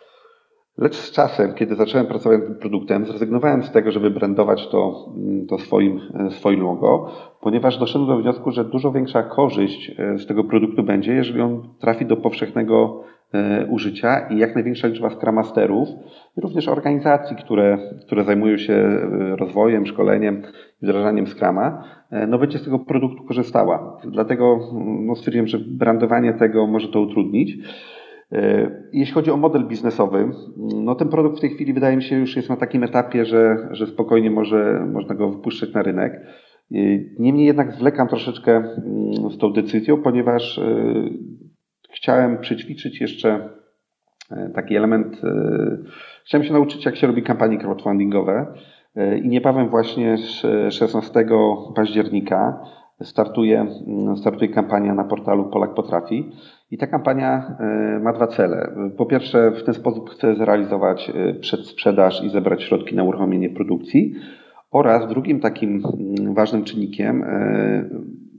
Lecz 0.77 0.95
z 0.95 1.11
czasem, 1.11 1.53
kiedy 1.53 1.75
zacząłem 1.75 2.07
pracować 2.07 2.39
nad 2.39 2.47
tym 2.47 2.57
produktem, 2.57 3.05
zrezygnowałem 3.05 3.63
z 3.63 3.71
tego, 3.71 3.91
żeby 3.91 4.11
brandować 4.11 4.67
to, 4.67 5.05
mm, 5.17 5.47
to 5.47 5.57
swoim, 5.57 5.99
e, 6.13 6.31
swoim 6.31 6.61
logo, 6.61 7.11
ponieważ 7.41 7.77
doszedłem 7.77 8.09
do 8.09 8.17
wniosku, 8.17 8.51
że 8.51 8.65
dużo 8.65 8.91
większa 8.91 9.23
korzyść 9.23 9.91
e, 9.97 10.17
z 10.17 10.27
tego 10.27 10.43
produktu 10.43 10.83
będzie, 10.83 11.13
jeżeli 11.13 11.41
on 11.41 11.69
trafi 11.79 12.05
do 12.05 12.17
powszechnego 12.17 13.03
e, 13.03 13.22
użycia 13.69 14.27
i 14.29 14.37
jak 14.37 14.55
największa 14.55 14.87
liczba 14.87 15.09
Scrum 15.09 15.35
Masterów, 15.35 15.89
również 16.37 16.67
organizacji, 16.67 17.35
które, 17.35 17.77
które 18.05 18.23
zajmują 18.23 18.57
się 18.57 18.99
rozwojem, 19.39 19.85
szkoleniem, 19.85 20.41
wdrażaniem 20.81 21.27
Scrama, 21.27 21.83
no 22.27 22.39
będzie 22.39 22.59
z 22.59 22.63
tego 22.63 22.79
produktu 22.79 23.23
korzystała. 23.23 24.01
Dlatego 24.05 24.59
mm, 24.71 25.05
no, 25.05 25.15
stwierdziłem, 25.15 25.47
że 25.47 25.59
brandowanie 25.59 26.33
tego 26.33 26.67
może 26.67 26.87
to 26.87 27.01
utrudnić. 27.01 27.57
E, 28.33 28.71
jeśli 28.93 29.13
chodzi 29.13 29.31
o 29.31 29.37
model 29.37 29.67
biznesowy, 29.67 30.31
no 30.75 30.95
ten 30.95 31.09
produkt 31.09 31.37
w 31.37 31.41
tej 31.41 31.49
chwili 31.49 31.73
wydaje 31.73 31.95
mi 31.97 32.03
się 32.03 32.19
już 32.19 32.35
jest 32.35 32.49
na 32.49 32.55
takim 32.55 32.83
etapie, 32.83 33.25
że, 33.25 33.67
że 33.71 33.87
spokojnie 33.87 34.31
może, 34.31 34.87
można 34.93 35.15
go 35.15 35.29
wypuszczać 35.29 35.73
na 35.73 35.81
rynek. 35.83 36.13
E, 36.13 36.77
niemniej 37.19 37.45
jednak 37.45 37.71
zwlekam 37.71 38.07
troszeczkę 38.07 38.51
mm, 38.51 39.31
z 39.31 39.37
tą 39.37 39.53
decyzją, 39.53 39.97
ponieważ 40.01 40.59
e, 40.59 40.63
chciałem 41.93 42.37
przećwiczyć 42.37 43.01
jeszcze 43.01 43.49
taki 44.55 44.75
element. 44.75 45.21
Chciałem 46.25 46.47
się 46.47 46.53
nauczyć, 46.53 46.85
jak 46.85 46.95
się 46.95 47.07
robi 47.07 47.23
kampanie 47.23 47.57
crowdfundingowe 47.57 48.53
i 49.23 49.27
niebawem 49.29 49.69
właśnie 49.69 50.17
16 50.69 51.25
października 51.75 52.59
startuje, 53.01 53.65
mm, 53.87 54.17
startuje 54.17 54.51
kampania 54.51 54.93
na 54.93 55.03
portalu 55.03 55.49
Polak 55.49 55.73
Potrafi. 55.73 56.31
I 56.71 56.77
ta 56.77 56.87
kampania 56.87 57.57
e, 57.59 57.99
ma 57.99 58.13
dwa 58.13 58.27
cele. 58.27 58.73
Po 58.97 59.05
pierwsze, 59.05 59.51
w 59.51 59.63
ten 59.63 59.73
sposób 59.73 60.09
chcę 60.09 60.35
zrealizować 60.35 61.09
e, 61.09 61.33
przedsprzedaż 61.33 62.23
i 62.23 62.29
zebrać 62.29 62.63
środki 62.63 62.95
na 62.95 63.03
uruchomienie 63.03 63.49
produkcji. 63.49 64.13
Oraz 64.71 65.07
drugim 65.07 65.39
takim 65.39 65.83
mm, 65.85 66.33
ważnym 66.33 66.63
czynnikiem 66.63 67.23
e, 67.23 67.89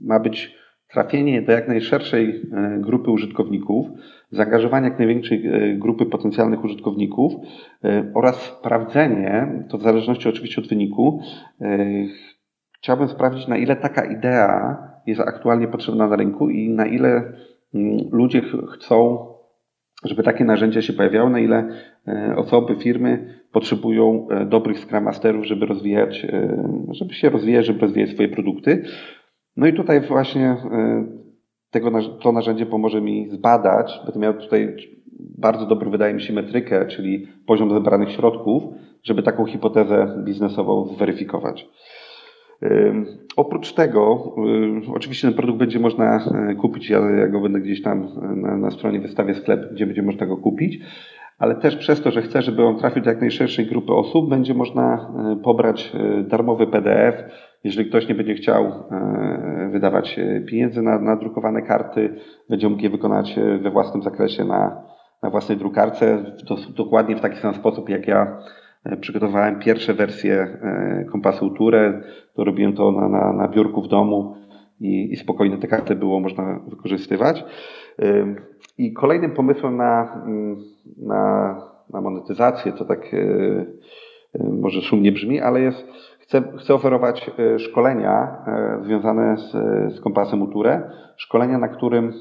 ma 0.01 0.19
być 0.19 0.64
trafienie 0.95 1.41
do 1.41 1.51
jak 1.51 1.67
najszerszej 1.67 2.41
grupy 2.79 3.11
użytkowników, 3.11 3.87
zaangażowanie 4.31 4.87
jak 4.87 4.99
największej 4.99 5.43
grupy 5.79 6.05
potencjalnych 6.05 6.63
użytkowników 6.63 7.33
oraz 8.13 8.35
sprawdzenie, 8.35 9.63
to 9.69 9.77
w 9.77 9.81
zależności 9.81 10.29
oczywiście 10.29 10.61
od 10.61 10.67
wyniku, 10.67 11.21
chciałbym 12.77 13.07
sprawdzić, 13.07 13.47
na 13.47 13.57
ile 13.57 13.75
taka 13.75 14.05
idea 14.05 14.77
jest 15.07 15.21
aktualnie 15.21 15.67
potrzebna 15.67 16.07
na 16.07 16.15
rynku 16.15 16.49
i 16.49 16.69
na 16.69 16.85
ile 16.85 17.33
mm, 17.73 17.97
ludzie 18.11 18.41
chcą, 18.73 19.27
żeby 20.03 20.23
takie 20.23 20.45
narzędzia 20.45 20.81
się 20.81 20.93
pojawiały, 20.93 21.29
na 21.29 21.39
ile 21.39 21.69
e, 22.07 22.35
osoby, 22.37 22.75
firmy 22.75 23.39
potrzebują 23.51 24.27
e, 24.29 24.45
dobrych 24.45 24.79
Scrum 24.79 25.03
Masterów, 25.03 25.45
żeby 25.45 25.65
rozwijać, 25.65 26.25
e, 26.25 26.57
żeby 26.91 27.13
się 27.13 27.29
rozwijać, 27.29 27.65
żeby 27.65 27.79
rozwijać 27.79 28.09
swoje 28.09 28.29
produkty. 28.29 28.83
No 29.57 29.67
i 29.67 29.73
tutaj 29.73 30.01
właśnie 30.01 30.57
tego, 31.71 31.91
to 32.21 32.31
narzędzie 32.31 32.65
pomoże 32.65 33.01
mi 33.01 33.29
zbadać, 33.29 34.01
będę 34.05 34.19
miał 34.19 34.33
tutaj 34.33 34.75
bardzo 35.37 35.65
dobrą, 35.65 35.91
wydaje 35.91 36.13
mi 36.13 36.21
się, 36.21 36.33
metrykę, 36.33 36.85
czyli 36.85 37.27
poziom 37.45 37.69
zebranych 37.69 38.11
środków, 38.11 38.63
żeby 39.03 39.23
taką 39.23 39.45
hipotezę 39.45 40.23
biznesową 40.25 40.87
zweryfikować. 40.87 41.69
Oprócz 43.35 43.73
tego, 43.73 44.35
oczywiście 44.93 45.27
ten 45.27 45.37
produkt 45.37 45.59
będzie 45.59 45.79
można 45.79 46.17
e, 46.17 46.55
kupić, 46.55 46.89
ja, 46.89 46.99
ja 46.99 47.27
go 47.27 47.41
będę 47.41 47.59
gdzieś 47.59 47.81
tam 47.81 48.07
na, 48.35 48.57
na 48.57 48.71
stronie 48.71 48.99
wystawię 48.99 49.33
sklep, 49.33 49.73
gdzie 49.73 49.85
będzie 49.85 50.01
można 50.01 50.25
go 50.25 50.37
kupić, 50.37 50.79
ale 51.37 51.55
też 51.55 51.75
przez 51.75 52.01
to, 52.01 52.11
że 52.11 52.21
chcę, 52.21 52.41
żeby 52.41 52.63
on 52.63 52.77
trafił 52.79 53.03
do 53.03 53.09
jak 53.09 53.21
najszerszej 53.21 53.65
grupy 53.65 53.93
osób, 53.93 54.29
będzie 54.29 54.53
można 54.53 54.93
e, 54.95 55.43
pobrać 55.43 55.91
e, 55.93 56.23
darmowy 56.23 56.67
PDF. 56.67 57.15
Jeżeli 57.65 57.89
ktoś 57.89 58.07
nie 58.07 58.15
będzie 58.15 58.33
chciał 58.33 58.83
wydawać 59.71 60.19
pieniędzy 60.47 60.81
na, 60.81 60.99
na 60.99 61.15
drukowane 61.15 61.61
karty, 61.61 62.15
będzie 62.49 62.69
mógł 62.69 62.81
je 62.81 62.89
wykonać 62.89 63.39
we 63.61 63.71
własnym 63.71 64.03
zakresie 64.03 64.43
na, 64.43 64.81
na 65.23 65.29
własnej 65.29 65.57
drukarce, 65.57 66.23
dokładnie 66.75 67.15
w 67.15 67.21
taki 67.21 67.37
sam 67.37 67.53
sposób, 67.53 67.89
jak 67.89 68.07
ja 68.07 68.37
E, 68.85 68.97
przygotowałem 68.97 69.59
pierwsze 69.59 69.93
wersje 69.93 70.33
e, 70.33 71.05
kompasu 71.11 71.49
Ture, 71.49 72.01
to 72.33 72.43
robiłem 72.43 72.73
to 72.73 72.91
na, 72.91 73.09
na, 73.09 73.33
na 73.33 73.47
biurku 73.47 73.81
w 73.81 73.87
domu 73.87 74.35
i, 74.81 75.13
i 75.13 75.17
spokojnie 75.17 75.57
te 75.57 75.67
karty 75.67 75.95
było 75.95 76.19
można 76.19 76.59
wykorzystywać. 76.67 77.45
I 78.77 78.93
kolejnym 78.93 79.31
pomysłem 79.31 79.77
na, 79.77 80.23
mm, 80.25 80.57
na, 80.97 81.55
na 81.93 82.01
monetyzację, 82.01 82.71
to 82.71 82.85
tak 82.85 83.13
e, 83.13 84.43
może 84.43 84.81
szumnie 84.81 85.11
brzmi, 85.11 85.41
ale 85.41 85.61
jest, 85.61 85.87
chcę, 86.27 86.43
chcę 86.59 86.73
oferować 86.73 87.31
szkolenia 87.57 88.37
związane 88.81 89.37
z, 89.37 89.51
z 89.95 90.01
kompasem 90.01 90.41
Uture, 90.41 90.91
szkolenia, 91.17 91.57
na 91.57 91.67
którym 91.67 92.13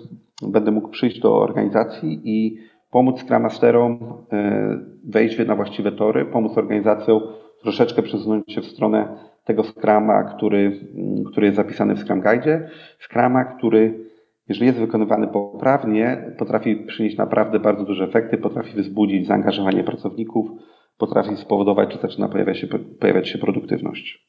będę 0.42 0.70
mógł 0.70 0.88
przyjść 0.88 1.20
do 1.20 1.38
organizacji 1.38 2.20
i 2.24 2.58
pomóc 2.90 3.20
Scrum 3.20 3.42
Masterom 3.42 3.98
e, 4.32 4.78
wejść 5.04 5.46
na 5.46 5.56
właściwe 5.56 5.92
tory, 5.92 6.24
pomóc 6.24 6.58
organizacjom 6.58 7.20
troszeczkę 7.62 8.02
przesunąć 8.02 8.52
się 8.52 8.60
w 8.60 8.66
stronę 8.66 9.08
tego 9.44 9.64
Scrama, 9.64 10.24
który, 10.24 10.80
mm, 10.96 11.24
który 11.24 11.46
jest 11.46 11.56
zapisany 11.56 11.94
w 11.94 11.98
Scrum 11.98 12.20
Guide. 12.20 12.68
Scrama, 12.98 13.44
który 13.44 14.04
jeżeli 14.48 14.66
jest 14.66 14.78
wykonywany 14.78 15.28
poprawnie, 15.28 16.34
potrafi 16.38 16.76
przynieść 16.76 17.16
naprawdę 17.16 17.60
bardzo 17.60 17.84
duże 17.84 18.04
efekty, 18.04 18.38
potrafi 18.38 18.82
wzbudzić 18.82 19.26
zaangażowanie 19.26 19.84
pracowników, 19.84 20.50
potrafi 20.98 21.36
spowodować, 21.36 21.92
że 21.92 21.98
zaczyna 21.98 22.28
pojawiać 22.28 22.58
się, 22.58 22.66
pojawiać 23.00 23.28
się 23.28 23.38
produktywność. 23.38 24.24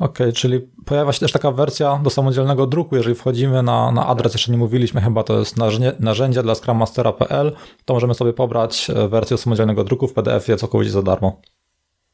OK, 0.00 0.18
czyli 0.34 0.60
pojawia 0.86 1.12
się 1.12 1.20
też 1.20 1.32
taka 1.32 1.50
wersja 1.50 2.00
do 2.04 2.10
samodzielnego 2.10 2.66
druku. 2.66 2.96
Jeżeli 2.96 3.14
wchodzimy 3.14 3.62
na, 3.62 3.92
na 3.92 4.06
adres, 4.06 4.34
jeszcze 4.34 4.52
nie 4.52 4.58
mówiliśmy, 4.58 5.00
chyba 5.00 5.22
to 5.22 5.38
jest 5.38 5.58
narzędzie, 5.58 5.92
narzędzie 6.00 6.42
dla 6.42 6.54
scrummastera.pl, 6.54 7.52
to 7.84 7.94
możemy 7.94 8.14
sobie 8.14 8.32
pobrać 8.32 8.90
e, 8.90 9.08
wersję 9.08 9.36
samodzielnego 9.36 9.84
druku 9.84 10.06
w 10.06 10.14
PDF-ie 10.14 10.58
całkowicie 10.58 10.90
za 10.90 11.02
darmo. 11.02 11.40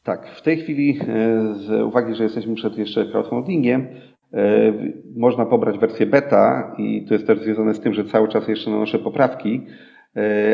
Tak, 0.02 0.28
w 0.36 0.42
tej 0.42 0.58
chwili, 0.58 0.98
e, 1.00 1.04
z 1.54 1.82
uwagi, 1.82 2.14
że 2.14 2.24
jesteśmy 2.24 2.54
przed 2.54 2.78
jeszcze 2.78 3.06
crowdfundingiem, 3.06 3.86
e, 4.32 4.72
można 5.16 5.46
pobrać 5.46 5.78
wersję 5.78 6.06
beta 6.06 6.74
i 6.78 7.06
to 7.08 7.14
jest 7.14 7.26
też 7.26 7.38
związane 7.38 7.74
z 7.74 7.80
tym, 7.80 7.94
że 7.94 8.04
cały 8.04 8.28
czas 8.28 8.48
jeszcze 8.48 8.70
nanoszę 8.70 8.98
poprawki, 8.98 9.66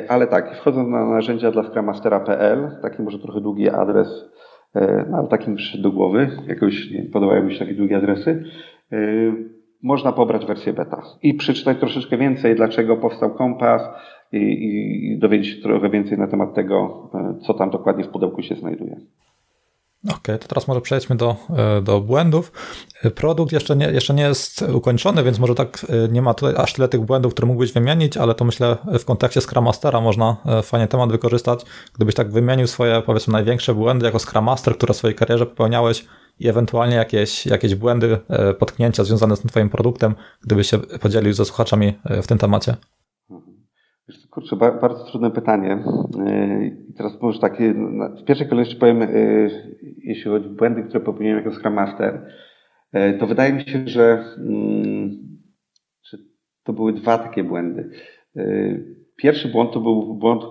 ale 0.09 0.27
tak, 0.27 0.57
wchodząc 0.57 0.89
na 0.89 1.07
narzędzia 1.07 1.51
dla 1.51 1.63
scrummastera.pl, 1.63 2.71
taki 2.83 3.03
może 3.03 3.19
trochę 3.19 3.41
długi 3.41 3.71
adres 3.71 4.09
E, 4.75 5.07
no, 5.11 5.19
ale 5.19 5.29
taki 5.29 5.51
mi 5.51 5.57
przyszedł 5.57 5.83
do 5.83 5.93
głowy, 5.93 6.31
jakoś 6.47 6.91
nie, 6.91 7.03
podobają 7.03 7.43
mi 7.43 7.53
się 7.53 7.59
takie 7.59 7.75
długie 7.75 7.97
adresy, 7.97 8.45
e, 8.93 8.97
można 9.83 10.13
pobrać 10.13 10.47
wersję 10.47 10.73
beta 10.73 11.03
i 11.23 11.35
przeczytać 11.35 11.79
troszeczkę 11.79 12.17
więcej, 12.17 12.57
dlaczego 12.57 12.97
powstał 12.97 13.35
kompas 13.35 13.83
i, 14.33 14.39
i, 14.39 15.19
dowiedzieć 15.19 15.55
się 15.55 15.63
trochę 15.63 15.91
więcej 15.91 16.19
na 16.19 16.27
temat 16.27 16.55
tego, 16.55 17.09
e, 17.15 17.35
co 17.47 17.55
tam 17.55 17.71
dokładnie 17.71 18.05
w 18.05 18.09
pudełku 18.09 18.43
się 18.43 18.55
znajduje. 18.55 18.97
Okej, 20.05 20.17
okay, 20.17 20.39
to 20.39 20.49
teraz 20.49 20.69
może 20.69 20.81
przejdźmy 20.81 21.17
do, 21.17 21.37
e, 21.57 21.83
do 21.83 22.01
błędów. 22.01 22.53
E, 23.03 23.11
produkt 23.11 23.53
jeszcze 23.53 23.77
nie, 23.77 23.87
jeszcze 23.87 24.15
nie 24.15 24.23
jest 24.23 24.63
ukończony, 24.63 25.23
więc 25.23 25.39
może 25.39 25.55
tak 25.55 25.87
e, 25.89 26.09
nie 26.09 26.23
ma 26.23 26.35
tutaj 26.35 26.55
aż 26.57 26.73
tyle 26.73 26.89
tych 26.89 27.01
błędów, 27.01 27.33
które 27.33 27.49
mógłbyś 27.49 27.73
wymienić, 27.73 28.17
ale 28.17 28.35
to 28.35 28.45
myślę 28.45 28.77
w 28.99 29.05
kontekście 29.05 29.41
Scrum 29.41 29.65
Mastera 29.65 30.01
można 30.01 30.37
fajnie 30.63 30.89
temat 30.89 31.11
wykorzystać. 31.11 31.61
Gdybyś 31.95 32.15
tak 32.15 32.33
wymienił 32.33 32.67
swoje 32.67 33.03
powiedzmy 33.03 33.33
największe 33.33 33.75
błędy 33.75 34.07
jako 34.07 34.19
Scrum 34.19 34.45
Master, 34.45 34.77
które 34.77 34.95
w 34.95 34.97
swojej 34.97 35.15
karierze 35.15 35.47
popełniałeś 35.47 36.05
i 36.41 36.49
ewentualnie 36.49 36.97
jakieś, 36.97 37.47
jakieś 37.47 37.75
błędy, 37.75 38.19
potknięcia 38.59 39.05
związane 39.05 39.37
z 39.37 39.41
tym 39.41 39.51
twoim 39.51 39.71
produktem, 39.71 40.15
gdybyś 40.41 40.71
się 40.71 40.79
podzielił 40.79 41.33
ze 41.33 41.45
słuchaczami 41.45 41.99
w 42.23 42.27
tym 42.27 42.39
temacie. 42.39 42.77
Kurczę, 44.33 44.57
bardzo 44.57 45.05
trudne 45.05 45.31
pytanie. 45.31 45.85
I 46.91 46.95
teraz 46.95 47.23
może 47.23 47.41
takie, 47.41 47.75
w 48.23 48.25
pierwszej 48.25 48.49
kolejności 48.49 48.81
powiem, 48.81 49.01
jeśli 49.99 50.31
chodzi 50.31 50.47
o 50.47 50.51
błędy, 50.51 50.83
które 50.83 51.01
popełniłem 51.01 51.39
jako 51.39 51.53
Scrum 51.53 51.75
Master, 51.75 52.27
e, 52.93 53.13
to 53.13 53.27
wydaje 53.27 53.53
mi 53.53 53.63
się, 53.63 53.83
że, 53.87 54.25
mm, 54.39 55.11
że 56.03 56.19
to 56.63 56.73
były 56.73 56.93
dwa 56.93 57.19
takie 57.19 57.45
błędy. 57.45 57.91
E, 58.37 58.45
pierwszy 59.17 59.49
błąd 59.49 59.73
to 59.73 59.81
był 59.81 60.15
błąd, 60.15 60.43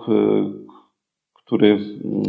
który, 1.34 1.78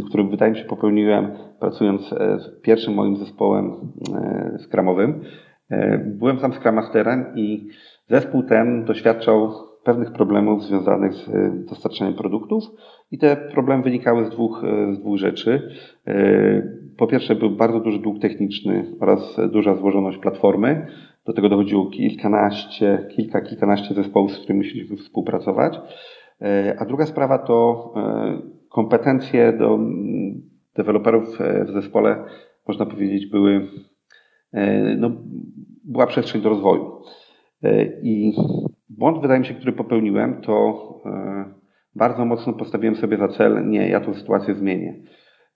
który 0.09 0.23
wydaje 0.23 0.51
mi 0.51 0.57
się 0.57 0.65
popełniłem 0.65 1.31
pracując 1.59 2.13
e, 2.13 2.39
z 2.39 2.61
pierwszym 2.61 2.93
moim 2.93 3.17
zespołem 3.17 3.93
skramowym. 4.59 5.21
Byłem 6.05 6.39
sam 6.39 6.53
Scrum 6.53 6.75
Masterem 6.75 7.25
i 7.35 7.69
zespół 8.09 8.43
ten 8.43 8.85
doświadczał 8.85 9.51
pewnych 9.83 10.11
problemów 10.11 10.63
związanych 10.63 11.13
z 11.13 11.29
dostarczaniem 11.65 12.13
produktów 12.13 12.63
i 13.11 13.17
te 13.17 13.35
problemy 13.35 13.83
wynikały 13.83 14.25
z 14.25 14.29
dwóch, 14.29 14.61
z 14.93 14.99
dwóch 14.99 15.17
rzeczy 15.17 15.69
po 16.97 17.07
pierwsze 17.07 17.35
był 17.35 17.49
bardzo 17.49 17.79
duży 17.79 17.99
dług 17.99 18.19
techniczny 18.19 18.95
oraz 18.99 19.37
duża 19.51 19.75
złożoność 19.75 20.17
platformy. 20.17 20.87
Do 21.25 21.33
tego 21.33 21.49
dochodziło 21.49 21.85
kilkanaście, 21.85 23.07
kilka, 23.15 23.41
kilkanaście 23.41 23.93
zespołów, 23.93 24.31
z 24.31 24.37
którymi 24.37 24.65
musieliśmy 24.65 24.97
współpracować. 24.97 25.79
E, 26.41 26.75
a 26.79 26.85
druga 26.85 27.05
sprawa 27.05 27.37
to 27.37 27.93
e, 27.95 28.41
kompetencje 28.69 29.53
do 29.53 29.79
deweloperów 30.75 31.41
e, 31.41 31.65
w 31.65 31.71
zespole, 31.71 32.23
można 32.67 32.85
powiedzieć, 32.85 33.25
były, 33.25 33.67
no, 34.97 35.11
była 35.83 36.07
przestrzeń 36.07 36.41
do 36.41 36.49
rozwoju. 36.49 37.01
I 38.03 38.33
błąd, 38.97 39.21
wydaje 39.21 39.39
mi 39.39 39.45
się, 39.45 39.53
który 39.53 39.71
popełniłem, 39.71 40.41
to 40.41 40.83
bardzo 41.95 42.25
mocno 42.25 42.53
postawiłem 42.53 42.95
sobie 42.95 43.17
za 43.17 43.27
cel, 43.27 43.69
nie, 43.69 43.89
ja 43.89 43.99
tę 43.99 44.13
sytuację 44.13 44.55
zmienię. 44.55 45.03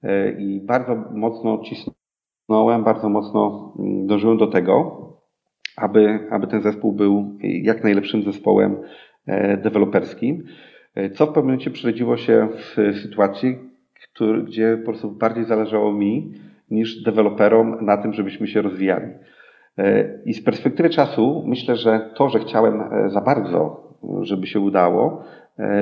E, 0.04 0.32
i 0.32 0.62
bardzo 0.62 0.96
mocno 0.96 1.64
cisnąłem, 1.64 2.84
bardzo 2.84 3.10
mocno 3.10 3.74
mm, 3.80 4.08
dążyłem 4.08 4.38
do 4.38 4.48
tego, 4.48 5.02
aby, 5.78 6.28
aby 6.32 6.48
ten 6.48 6.62
zespół 6.62 6.92
był 6.92 7.38
jak 7.42 7.84
najlepszym 7.84 8.24
zespołem 8.24 8.78
e, 9.26 9.58
deweloperskim, 9.58 10.44
e, 10.96 11.10
co 11.10 11.26
w 11.26 11.30
pewnym 11.30 11.46
momencie 11.46 11.72
przerodziło 11.72 12.18
się 12.18 12.48
w 12.54 12.76
sytuacji, 13.02 13.58
który, 14.14 14.44
gdzie 14.44 14.78
po 14.78 14.86
prostu 14.86 15.12
bardziej 15.12 15.46
zależało 15.46 15.94
mi 15.94 16.34
niż 16.72 17.04
deweloperom 17.04 17.86
na 17.86 17.98
tym, 17.98 18.14
żebyśmy 18.14 18.48
się 18.48 18.62
rozwijali. 18.62 19.14
I 20.26 20.34
z 20.34 20.44
perspektywy 20.44 20.90
czasu 20.90 21.44
myślę, 21.46 21.76
że 21.76 22.10
to, 22.16 22.30
że 22.30 22.40
chciałem 22.40 22.84
za 23.08 23.22
bardzo, 23.22 23.84
żeby 24.22 24.48
się 24.48 24.60
udało, 24.60 25.24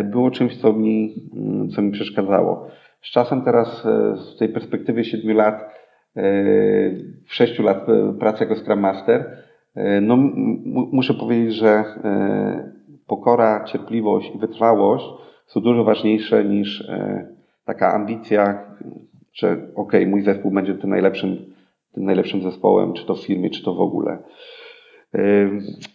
było 0.04 0.32
czymś, 0.32 0.58
co 0.58 0.74
mi, 0.74 1.16
mm, 1.36 1.70
co 1.70 1.82
mi 1.82 1.92
przeszkadzało. 1.92 2.68
Z 3.06 3.12
czasem 3.12 3.42
teraz 3.42 3.86
e, 3.86 4.18
z 4.18 4.38
tej 4.38 4.50
perspektywy 4.50 5.04
7 5.04 5.38
lat, 5.38 5.70
6 7.26 7.60
e, 7.60 7.64
lat 7.64 7.90
e, 7.90 8.14
pracy 8.20 8.44
jako 8.44 8.56
Scrum 8.56 8.80
Master, 8.80 9.46
no 10.02 10.18
muszę 10.92 11.14
powiedzieć, 11.14 11.54
że 11.54 11.84
pokora, 13.08 13.64
cierpliwość 13.64 14.32
i 14.36 14.38
wytrwałość 14.38 15.06
są 15.46 15.62
dużo 15.62 15.84
ważniejsze 15.84 16.46
niż 16.46 16.88
taka 17.66 17.94
ambicja, 17.94 18.60
że 19.34 19.58
ok, 19.76 19.92
mój 20.08 20.22
zespół 20.22 20.52
będzie 20.52 20.76
tym 20.76 20.90
najlepszym, 20.90 21.38
tym 21.96 22.06
najlepszym 22.06 22.42
zespołem, 22.42 22.94
czy 22.94 23.06
to 23.06 23.16
w 23.16 23.26
firmie, 23.26 23.50
czy 23.50 23.64
to 23.64 23.74
w 23.74 23.82
ogóle. 23.82 24.24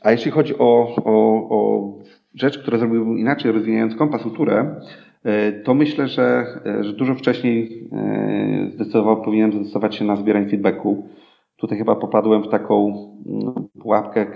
A 0.02 0.10
jeśli 0.10 0.30
chodzi 0.30 0.58
o, 0.58 0.94
o, 1.04 1.48
o 1.50 1.92
rzecz, 2.34 2.58
które 2.58 2.78
zrobiłbym 2.78 3.18
inaczej, 3.18 3.52
rozwijając 3.52 3.96
kompasulturę, 3.96 4.80
E, 5.24 5.52
to 5.52 5.74
myślę, 5.74 6.08
że, 6.08 6.44
e, 6.66 6.84
że 6.84 6.92
dużo 6.92 7.14
wcześniej 7.14 7.88
e, 7.92 8.70
zdecydował, 8.74 9.22
powinienem 9.22 9.52
zdecydować 9.52 9.94
się 9.94 10.04
na 10.04 10.16
zbieranie 10.16 10.48
feedbacku. 10.48 11.08
Tutaj 11.56 11.78
chyba 11.78 11.96
popadłem 11.96 12.42
w 12.42 12.48
taką 12.48 12.92
no, 13.26 13.54
pułapkę, 13.80 14.26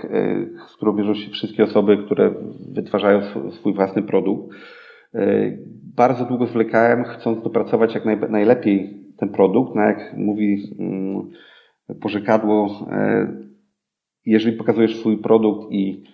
z 0.68 0.76
którą 0.76 0.92
bierzą 0.92 1.14
się 1.14 1.30
wszystkie 1.30 1.64
osoby, 1.64 1.96
które 1.96 2.34
wytwarzają 2.72 3.20
swój 3.50 3.74
własny 3.74 4.02
produkt. 4.02 4.56
Bardzo 5.96 6.24
długo 6.24 6.46
zwlekałem, 6.46 7.04
chcąc 7.04 7.42
dopracować 7.42 7.94
jak 7.94 8.04
najlepiej 8.30 9.00
ten 9.16 9.28
produkt, 9.28 9.74
no 9.74 9.82
jak 9.82 10.14
mówi 10.16 10.62
mm, 10.78 11.30
pożekadło, 12.00 12.86
jeżeli 14.26 14.56
pokazujesz 14.56 14.96
swój 14.96 15.18
produkt 15.18 15.72
i 15.72 16.04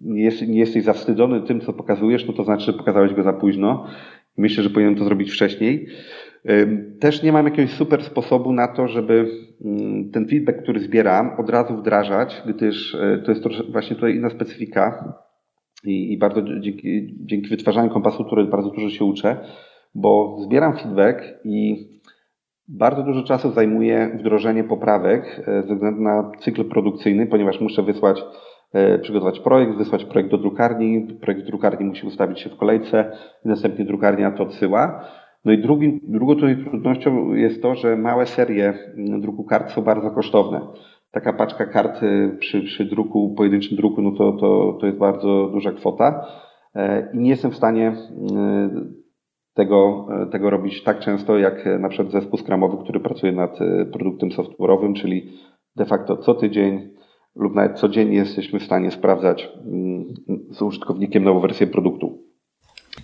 nie, 0.00 0.22
jest, 0.22 0.48
nie 0.48 0.58
jesteś 0.58 0.84
zawstydzony 0.84 1.40
tym, 1.40 1.60
co 1.60 1.72
pokazujesz, 1.72 2.26
no 2.26 2.32
to 2.32 2.44
znaczy, 2.44 2.64
że 2.64 2.72
pokazałeś 2.72 3.14
go 3.14 3.22
za 3.22 3.32
późno 3.32 3.86
Myślę, 4.36 4.62
że 4.62 4.70
powinienem 4.70 4.98
to 4.98 5.04
zrobić 5.04 5.32
wcześniej. 5.32 5.86
Też 7.00 7.22
nie 7.22 7.32
mam 7.32 7.44
jakiegoś 7.44 7.70
super 7.70 8.04
sposobu 8.04 8.52
na 8.52 8.68
to, 8.68 8.88
żeby 8.88 9.30
mm, 9.64 10.10
ten 10.10 10.28
feedback, 10.28 10.62
który 10.62 10.80
zbieram, 10.80 11.30
od 11.38 11.50
razu 11.50 11.76
wdrażać, 11.76 12.42
gdyż 12.46 12.94
e, 12.94 13.22
to 13.24 13.32
jest 13.32 13.44
właśnie 13.72 13.96
tutaj 13.96 14.16
inna 14.16 14.30
specyfika 14.30 15.14
i, 15.84 16.12
i 16.12 16.18
bardzo 16.18 16.42
dzięki, 16.60 17.16
dzięki 17.20 17.48
wytwarzaniu 17.48 17.90
kompasu, 17.90 18.24
który 18.24 18.44
bardzo 18.44 18.70
dużo 18.70 18.90
się 18.90 19.04
uczę, 19.04 19.36
bo 19.94 20.38
zbieram 20.44 20.76
feedback 20.76 21.22
i 21.44 21.88
bardzo 22.68 23.02
dużo 23.02 23.22
czasu 23.22 23.52
zajmuje 23.52 24.10
wdrożenie 24.18 24.64
poprawek 24.64 25.42
e, 25.46 25.62
ze 25.62 25.74
względu 25.74 26.02
na 26.02 26.30
cykl 26.38 26.64
produkcyjny, 26.64 27.26
ponieważ 27.26 27.60
muszę 27.60 27.82
wysłać, 27.82 28.24
e, 28.72 28.98
przygotować 28.98 29.40
projekt, 29.40 29.76
wysłać 29.76 30.04
projekt 30.04 30.30
do 30.30 30.38
drukarni, 30.38 31.06
projekt 31.20 31.42
w 31.42 31.46
drukarni 31.46 31.86
musi 31.86 32.06
ustawić 32.06 32.40
się 32.40 32.50
w 32.50 32.56
kolejce 32.56 33.12
następnie 33.44 33.84
drukarnia 33.84 34.30
to 34.30 34.42
odsyła. 34.42 35.04
No 35.44 35.52
i 35.52 35.58
drugi, 35.58 36.00
drugą 36.02 36.34
trudnością 36.36 37.34
jest 37.34 37.62
to, 37.62 37.74
że 37.74 37.96
małe 37.96 38.26
serie 38.26 38.74
druku 39.20 39.44
kart 39.44 39.70
są 39.70 39.82
bardzo 39.82 40.10
kosztowne. 40.10 40.60
Taka 41.10 41.32
paczka 41.32 41.66
kart 41.66 42.00
przy, 42.38 42.62
przy 42.62 42.84
druku, 42.84 43.34
pojedynczym 43.36 43.76
druku, 43.76 44.02
no 44.02 44.10
to, 44.10 44.32
to, 44.32 44.78
to 44.80 44.86
jest 44.86 44.98
bardzo 44.98 45.48
duża 45.52 45.72
kwota 45.72 46.26
e, 46.74 47.08
i 47.14 47.18
nie 47.18 47.30
jestem 47.30 47.50
w 47.50 47.56
stanie 47.56 47.92
tego, 49.54 50.06
tego 50.30 50.50
robić 50.50 50.82
tak 50.82 51.00
często, 51.00 51.38
jak 51.38 51.68
na 51.80 51.88
przykład 51.88 52.12
zespół 52.12 52.38
skramowy, 52.38 52.76
który 52.84 53.00
pracuje 53.00 53.32
nad 53.32 53.60
e, 53.60 53.86
produktem 53.86 54.30
software'owym, 54.30 54.94
czyli 54.94 55.32
de 55.76 55.84
facto 55.84 56.16
co 56.16 56.34
tydzień 56.34 56.88
lub 57.36 57.54
nawet 57.54 57.78
codziennie 57.78 58.16
jesteśmy 58.16 58.60
w 58.60 58.64
stanie 58.64 58.90
sprawdzać 58.90 59.48
mm, 59.66 60.14
z 60.50 60.62
użytkownikiem 60.62 61.24
nową 61.24 61.40
wersję 61.40 61.66
produktu. 61.66 62.18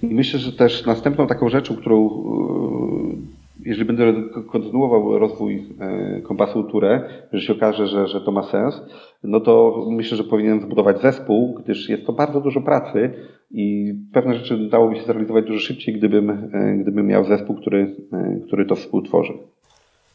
I 0.02 0.14
myślę, 0.14 0.40
że 0.40 0.52
też 0.52 0.86
następną 0.86 1.26
taką 1.26 1.48
rzeczą, 1.48 1.76
którą 1.76 2.06
e, 2.06 3.39
jeżeli 3.64 3.84
będę 3.84 4.04
kontynuował 4.52 5.18
rozwój 5.18 5.76
e, 5.80 6.20
kompasu 6.20 6.64
Ture, 6.64 7.08
że 7.32 7.40
się 7.40 7.52
okaże, 7.52 7.86
że, 7.86 8.08
że 8.08 8.20
to 8.20 8.32
ma 8.32 8.42
sens, 8.42 8.82
no 9.24 9.40
to 9.40 9.84
myślę, 9.90 10.16
że 10.16 10.24
powinienem 10.24 10.60
zbudować 10.60 11.00
zespół, 11.00 11.54
gdyż 11.64 11.88
jest 11.88 12.06
to 12.06 12.12
bardzo 12.12 12.40
dużo 12.40 12.60
pracy 12.60 13.10
i 13.50 13.94
pewne 14.12 14.34
rzeczy 14.34 14.68
dałoby 14.68 14.96
się 14.96 15.02
zrealizować 15.02 15.44
dużo 15.44 15.60
szybciej, 15.60 15.94
gdybym, 15.94 16.30
e, 16.30 16.76
gdybym 16.82 17.06
miał 17.06 17.24
zespół, 17.24 17.56
który, 17.56 17.96
e, 18.12 18.40
który 18.46 18.66
to 18.66 18.76
współtworzy. 18.76 19.32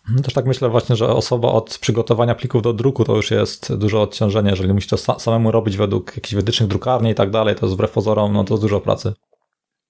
Mhm, 0.08 0.24
też 0.24 0.34
tak 0.34 0.46
myślę 0.46 0.70
właśnie, 0.70 0.96
że 0.96 1.08
osoba 1.08 1.48
od 1.48 1.78
przygotowania 1.78 2.36
plików 2.36 2.62
do 2.62 2.74
druku 2.74 3.04
to 3.04 3.16
już 3.16 3.32
jest 3.32 3.78
duże 3.78 4.00
odciążenie. 4.00 4.50
Jeżeli 4.50 4.74
musi 4.74 4.90
to 4.90 4.98
samemu 4.98 5.52
robić 5.52 5.78
według 5.78 6.16
jakichś 6.16 6.36
wytycznych 6.36 6.70
drukarni 6.70 7.12
i 7.12 7.16
tak 7.16 7.30
dalej, 7.30 7.56
to 7.56 7.68
wbrew 7.68 7.92
pozorom 7.92 8.34
no 8.34 8.44
to 8.44 8.54
jest 8.54 8.64
dużo 8.64 8.82
pracy. 8.82 9.14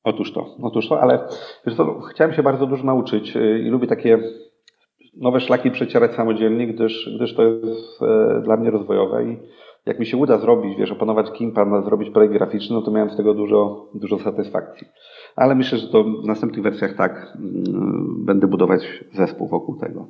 Otóż 0.05 0.33
to, 0.33 0.55
otóż 0.61 0.87
to, 0.89 1.01
ale 1.01 1.27
wiesz 1.65 1.75
co, 1.75 1.99
chciałem 1.99 2.33
się 2.33 2.43
bardzo 2.43 2.65
dużo 2.65 2.83
nauczyć 2.83 3.35
y, 3.35 3.59
i 3.59 3.69
lubię 3.69 3.87
takie 3.87 4.19
nowe 5.17 5.39
szlaki 5.39 5.71
przecierać 5.71 6.15
samodzielnie, 6.15 6.67
gdyż, 6.67 7.09
gdyż 7.15 7.35
to 7.35 7.43
jest 7.43 8.01
e, 8.01 8.41
dla 8.43 8.57
mnie 8.57 8.71
rozwojowe 8.71 9.25
i 9.25 9.37
jak 9.85 9.99
mi 9.99 10.05
się 10.05 10.17
uda 10.17 10.37
zrobić, 10.37 10.77
wiesz, 10.77 10.91
opanować 10.91 11.31
Kimpa, 11.31 11.81
zrobić 11.81 12.09
projekt 12.09 12.33
graficzny, 12.33 12.75
no 12.75 12.81
to 12.81 12.91
miałem 12.91 13.09
z 13.09 13.17
tego 13.17 13.33
dużo, 13.33 13.89
dużo 13.93 14.19
satysfakcji. 14.19 14.87
Ale 15.35 15.55
myślę, 15.55 15.77
że 15.77 15.87
to 15.87 16.03
w 16.03 16.27
następnych 16.27 16.63
wersjach 16.63 16.95
tak 16.95 17.33
mm, 17.35 18.25
będę 18.25 18.47
budować 18.47 19.03
zespół 19.13 19.47
wokół 19.47 19.75
tego. 19.79 20.07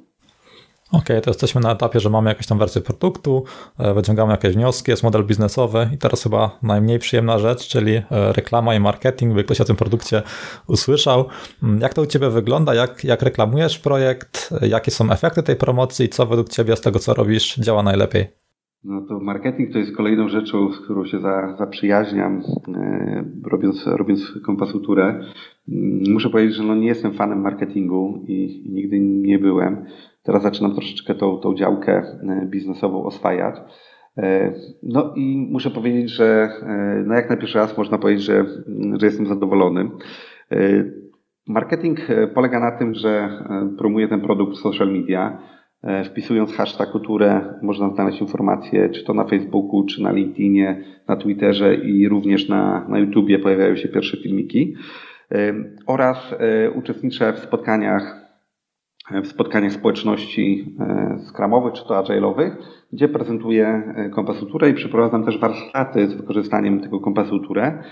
OK, 0.95 1.05
to 1.23 1.29
jesteśmy 1.29 1.62
na 1.62 1.71
etapie, 1.71 1.99
że 1.99 2.10
mamy 2.10 2.29
jakąś 2.29 2.47
tam 2.47 2.58
wersję 2.58 2.81
produktu, 2.81 3.43
e, 3.79 3.93
wyciągamy 3.93 4.31
jakieś 4.31 4.55
wnioski, 4.55 4.91
jest 4.91 5.03
model 5.03 5.23
biznesowy 5.23 5.89
i 5.93 5.97
teraz 5.97 6.23
chyba 6.23 6.60
najmniej 6.63 6.99
przyjemna 6.99 7.39
rzecz, 7.39 7.67
czyli 7.67 7.95
e, 7.95 8.03
reklama 8.34 8.75
i 8.75 8.79
marketing, 8.79 9.34
by 9.34 9.43
ktoś 9.43 9.62
o 9.62 9.65
tym 9.65 9.75
produkcie 9.75 10.21
usłyszał. 10.67 11.25
Mm, 11.63 11.79
jak 11.81 11.93
to 11.93 12.01
u 12.01 12.05
Ciebie 12.05 12.29
wygląda? 12.29 12.73
Jak, 12.73 13.03
jak 13.03 13.21
reklamujesz 13.21 13.79
projekt? 13.79 14.53
Jakie 14.62 14.91
są 14.91 15.12
efekty 15.12 15.43
tej 15.43 15.55
promocji 15.55 16.10
co 16.10 16.25
według 16.25 16.49
Ciebie 16.49 16.75
z 16.75 16.81
tego, 16.81 16.99
co 16.99 17.13
robisz, 17.13 17.55
działa 17.55 17.84
najlepiej? 17.84 18.27
No 18.84 19.01
to 19.01 19.19
marketing 19.19 19.73
to 19.73 19.79
jest 19.79 19.95
kolejną 19.95 20.29
rzeczą, 20.29 20.73
z 20.73 20.79
którą 20.79 21.05
się 21.05 21.19
za, 21.19 21.55
zaprzyjaźniam, 21.58 22.41
e, 22.75 23.25
robiąc, 23.43 23.88
robiąc 23.88 24.21
kompasuturę. 24.45 25.23
Mm, 25.69 26.13
muszę 26.13 26.29
powiedzieć, 26.29 26.55
że 26.55 26.63
no 26.63 26.75
nie 26.75 26.88
jestem 26.88 27.13
fanem 27.13 27.41
marketingu 27.41 28.23
i 28.27 28.63
nigdy 28.69 28.99
nie 28.99 29.39
byłem. 29.39 29.86
Teraz 30.26 30.44
zaczynam 30.44 30.74
troszeczkę 30.74 31.16
tą, 31.16 31.38
tą 31.38 31.56
działkę 31.56 31.94
e, 31.94 32.46
biznesową 32.46 33.04
oswajać. 33.04 33.56
E, 34.18 34.54
no 34.84 35.14
i 35.16 35.48
muszę 35.52 35.72
powiedzieć, 35.72 36.10
że 36.10 36.50
e, 36.62 37.04
no 37.06 37.14
jak 37.14 37.30
na 37.30 37.38
pierwszy 37.38 37.58
raz 37.58 37.78
można 37.78 37.98
powiedzieć, 37.98 38.24
że, 38.24 38.46
że 39.00 39.06
jestem 39.06 39.26
zadowolony. 39.26 39.90
Marketing 41.48 42.00
polega 42.34 42.60
na 42.60 42.72
tym, 42.72 42.94
że 42.94 43.30
promuję 43.78 44.08
ten 44.08 44.22
produkt 44.22 44.54
w 44.54 44.62
social 44.62 44.92
media. 44.92 45.38
Wpisując 46.06 46.54
hashtag 46.54 46.92
kulturę 46.92 47.42
można 47.62 47.90
znaleźć 47.90 48.22
informacje, 48.22 48.90
czy 48.90 49.04
to 49.04 49.14
na 49.14 49.26
Facebooku, 49.26 49.86
czy 49.86 50.04
na 50.04 50.12
LinkedInie, 50.12 50.84
na 51.08 51.16
Twitterze 51.16 51.76
i 51.76 52.08
również 52.10 52.50
na, 52.50 52.88
na 52.90 53.00
YouTubie 53.00 53.40
pojawiają 53.40 53.76
się 53.76 53.88
pierwsze 53.88 54.18
filmiki. 54.18 54.76
Oraz 55.88 56.36
uczestniczę 56.76 57.34
w 57.34 57.40
spotkaniach 57.40 58.25
w 59.12 59.28
spotkaniach 59.28 59.72
społeczności 59.72 60.76
e, 60.80 61.20
skramowych 61.28 61.74
czy 61.74 61.88
to 61.88 62.04
agile'owych, 62.04 62.52
gdzie 62.94 63.10
prezentuję 63.10 63.94
e, 63.96 64.10
kompasuturę 64.10 64.70
i 64.70 64.74
przeprowadzam 64.74 65.26
też 65.26 65.39
warsztaty 65.39 66.08
z 66.08 66.13
wykorzystaniem 66.13 66.80
tego 66.80 67.00
kompasuturę. 67.00 67.84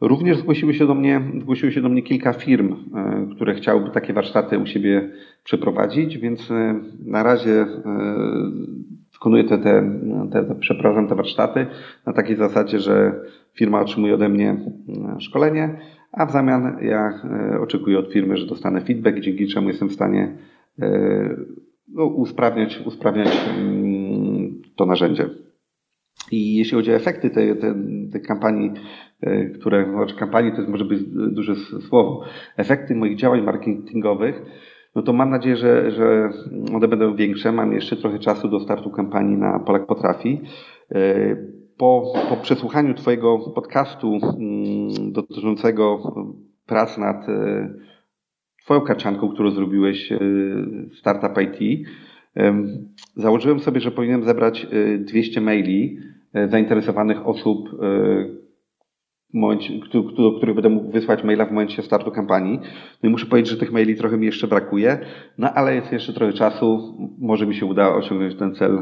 Również 0.00 0.36
zgłosiły 0.36 0.74
się 0.74 0.86
do 0.86 0.94
mnie, 0.94 1.20
zgłosiły 1.40 1.72
się 1.72 1.80
do 1.80 1.88
mnie 1.88 2.02
kilka 2.02 2.32
firm, 2.32 2.74
e, 2.94 3.26
które 3.34 3.54
chciałyby 3.54 3.90
takie 3.90 4.12
warsztaty 4.12 4.58
u 4.58 4.66
siebie 4.66 5.10
przeprowadzić, 5.44 6.18
więc 6.18 6.52
na 7.06 7.22
razie 7.22 7.66
wykonuję 9.12 9.44
te, 9.44 9.58
te, 9.58 9.82
te, 10.32 10.54
przeprowadzam 10.60 11.08
te 11.08 11.14
warsztaty 11.14 11.66
na 12.06 12.12
takiej 12.12 12.36
zasadzie, 12.36 12.78
że 12.78 13.20
firma 13.54 13.80
otrzymuje 13.80 14.14
ode 14.14 14.28
mnie 14.28 14.56
szkolenie, 15.18 15.78
a 16.12 16.26
w 16.26 16.32
zamian 16.32 16.76
ja 16.80 17.20
oczekuję 17.60 17.98
od 17.98 18.12
firmy, 18.12 18.36
że 18.36 18.46
dostanę 18.46 18.80
feedback, 18.80 19.20
dzięki 19.20 19.46
czemu 19.46 19.68
jestem 19.68 19.88
w 19.88 19.92
stanie 19.92 20.28
E, 20.28 20.51
no, 21.88 22.06
usprawniać, 22.06 22.82
usprawniać 22.86 23.48
mm, 23.58 24.62
to 24.76 24.86
narzędzie. 24.86 25.28
I 26.30 26.56
jeśli 26.56 26.76
chodzi 26.76 26.92
o 26.92 26.94
efekty 26.94 27.30
tej, 27.30 27.58
tej, 27.58 27.74
tej 28.12 28.22
kampanii, 28.22 28.70
e, 29.20 29.44
które, 29.44 29.90
znaczy 29.90 30.16
kampanii 30.16 30.52
to 30.52 30.56
jest 30.56 30.70
może 30.70 30.84
być 30.84 31.02
duże 31.32 31.54
słowo, 31.88 32.24
efekty 32.56 32.94
moich 32.94 33.16
działań 33.16 33.42
marketingowych, 33.42 34.42
no 34.94 35.02
to 35.02 35.12
mam 35.12 35.30
nadzieję, 35.30 35.56
że, 35.56 35.90
że 35.90 36.30
one 36.74 36.88
będą 36.88 37.16
większe. 37.16 37.52
Mam 37.52 37.72
jeszcze 37.72 37.96
trochę 37.96 38.18
czasu 38.18 38.48
do 38.48 38.60
startu 38.60 38.90
kampanii 38.90 39.36
na 39.36 39.58
Polak 39.58 39.86
Potrafi. 39.86 40.40
E, 40.90 41.36
po, 41.76 42.12
po 42.28 42.36
przesłuchaniu 42.36 42.94
Twojego 42.94 43.38
podcastu 43.38 44.18
mm, 44.22 45.12
dotyczącego 45.12 46.14
prac 46.66 46.98
nad 46.98 47.26
Twoją 48.64 48.80
kaczanką, 48.80 49.28
którą 49.28 49.50
zrobiłeś 49.50 50.12
e, 50.12 50.18
Startup 50.98 51.42
IT, 51.42 51.88
założyłem 53.16 53.60
sobie, 53.60 53.80
że 53.80 53.90
powinienem 53.90 54.24
zebrać 54.24 54.66
200 54.98 55.40
e, 55.40 55.42
maili 55.42 55.98
e, 56.32 56.48
zainteresowanych 56.48 57.26
osób, 57.26 57.68
do 60.16 60.32
których 60.36 60.54
będę 60.54 60.68
mógł 60.68 60.90
wysłać 60.90 61.24
maila 61.24 61.46
w 61.46 61.50
momencie 61.50 61.82
startu 61.82 62.10
kampanii. 62.10 62.60
No 63.02 63.08
i 63.08 63.12
muszę 63.12 63.26
powiedzieć, 63.26 63.50
że 63.50 63.58
tych 63.58 63.72
maili 63.72 63.96
trochę 63.96 64.16
mi 64.16 64.26
jeszcze 64.26 64.46
brakuje, 64.46 64.98
no 65.38 65.52
ale 65.52 65.74
jest 65.74 65.92
jeszcze 65.92 66.12
trochę 66.12 66.32
czasu. 66.32 66.96
Może 67.18 67.46
mi 67.46 67.54
się 67.54 67.66
uda 67.66 67.94
osiągnąć 67.94 68.34
ten 68.34 68.54
cel 68.54 68.78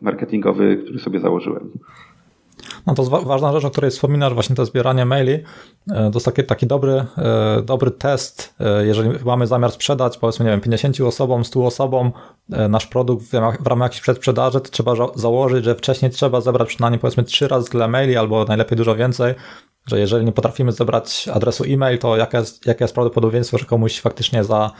marketingowy, 0.00 0.76
który 0.76 0.98
sobie 0.98 1.20
założyłem. 1.20 1.70
No 2.86 2.94
to 2.94 3.02
ważna 3.04 3.52
rzecz, 3.52 3.64
o 3.64 3.70
której 3.70 3.90
wspominasz, 3.90 4.34
właśnie 4.34 4.56
to 4.56 4.66
zbieranie 4.66 5.04
maili. 5.04 5.32
E, 5.32 6.10
to 6.10 6.10
jest 6.14 6.24
taki, 6.24 6.44
taki 6.44 6.66
dobry, 6.66 7.04
e, 7.18 7.62
dobry 7.62 7.90
test, 7.90 8.54
e, 8.60 8.86
jeżeli 8.86 9.10
mamy 9.24 9.46
zamiar 9.46 9.72
sprzedać, 9.72 10.18
powiedzmy, 10.18 10.44
nie 10.44 10.50
wiem, 10.50 10.60
50 10.60 11.00
osobom, 11.00 11.44
100 11.44 11.66
osobom 11.66 12.12
nasz 12.48 12.86
produkt 12.86 13.26
w 13.26 13.34
ramach, 13.34 13.62
w 13.62 13.66
ramach 13.66 13.86
jakiejś 13.86 14.00
przedsprzedaży, 14.00 14.60
to 14.60 14.70
trzeba 14.70 14.92
założyć, 15.14 15.64
że 15.64 15.74
wcześniej 15.74 16.10
trzeba 16.10 16.40
zebrać 16.40 16.68
przynajmniej 16.68 17.00
powiedzmy 17.00 17.24
3 17.24 17.48
razy 17.48 17.70
tyle 17.70 17.88
maili, 17.88 18.16
albo 18.16 18.44
najlepiej 18.44 18.76
dużo 18.76 18.96
więcej, 18.96 19.34
że 19.88 20.00
jeżeli 20.00 20.24
nie 20.24 20.32
potrafimy 20.32 20.72
zebrać 20.72 21.28
adresu 21.34 21.64
e-mail, 21.64 21.98
to 21.98 22.16
jaka 22.16 22.38
jest, 22.38 22.66
jakie 22.66 22.84
jest 22.84 22.94
prawdopodobieństwo, 22.94 23.58
że 23.58 23.64
komuś 23.64 24.00
faktycznie 24.00 24.44
za, 24.44 24.70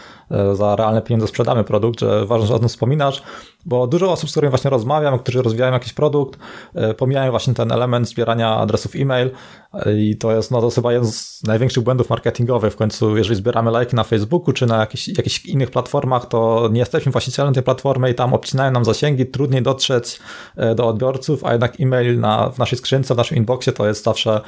za 0.52 0.76
realne 0.76 1.02
pieniądze 1.02 1.26
sprzedamy 1.26 1.64
produkt, 1.64 2.00
że 2.00 2.26
ważne, 2.26 2.46
że 2.46 2.54
o 2.54 2.58
tym 2.58 2.68
wspominasz, 2.68 3.22
bo 3.66 3.86
dużo 3.86 4.12
osób, 4.12 4.28
z 4.28 4.32
którymi 4.32 4.50
właśnie 4.50 4.70
rozmawiam, 4.70 5.18
którzy 5.18 5.42
rozwijają 5.42 5.72
jakiś 5.72 5.92
produkt, 5.92 6.38
e, 6.74 6.94
pomijają 6.94 7.30
właśnie 7.30 7.54
ten 7.54 7.72
element 7.72 8.08
zbierania 8.08 8.56
adresów 8.56 8.92
e-mail 8.96 9.30
e, 9.72 9.98
i 9.98 10.16
to 10.16 10.32
jest, 10.32 10.50
no 10.50 10.60
to 10.60 10.70
chyba 10.70 10.92
jeden 10.92 11.12
z 11.12 11.42
największych 11.46 11.84
błędów 11.84 12.10
marketingowych. 12.10 12.72
W 12.72 12.76
końcu, 12.76 13.16
jeżeli 13.16 13.36
zbieramy 13.36 13.70
lajki 13.70 13.96
na 13.96 14.04
Facebooku 14.04 14.52
czy 14.52 14.66
na 14.66 14.80
jakichś, 14.80 15.08
jakichś 15.08 15.46
innych 15.46 15.70
platformach, 15.70 16.26
to 16.26 16.68
nie 16.72 16.80
jesteśmy 16.80 17.12
właścicielem 17.12 17.54
tej 17.54 17.62
platformy 17.62 18.10
i 18.10 18.14
tam 18.14 18.34
obcinają 18.34 18.72
nam 18.72 18.84
zasięgi, 18.84 19.26
trudniej 19.26 19.62
dotrzeć 19.62 20.20
e, 20.56 20.74
do 20.74 20.88
odbiorców, 20.88 21.44
a 21.44 21.52
jednak 21.52 21.80
e-mail 21.80 22.20
na, 22.20 22.50
w 22.50 22.58
naszej 22.58 22.78
skrzynce, 22.78 23.14
w 23.14 23.16
naszym 23.16 23.36
inboxie 23.36 23.72
to 23.72 23.86
jest 23.88 24.04
zawsze 24.04 24.40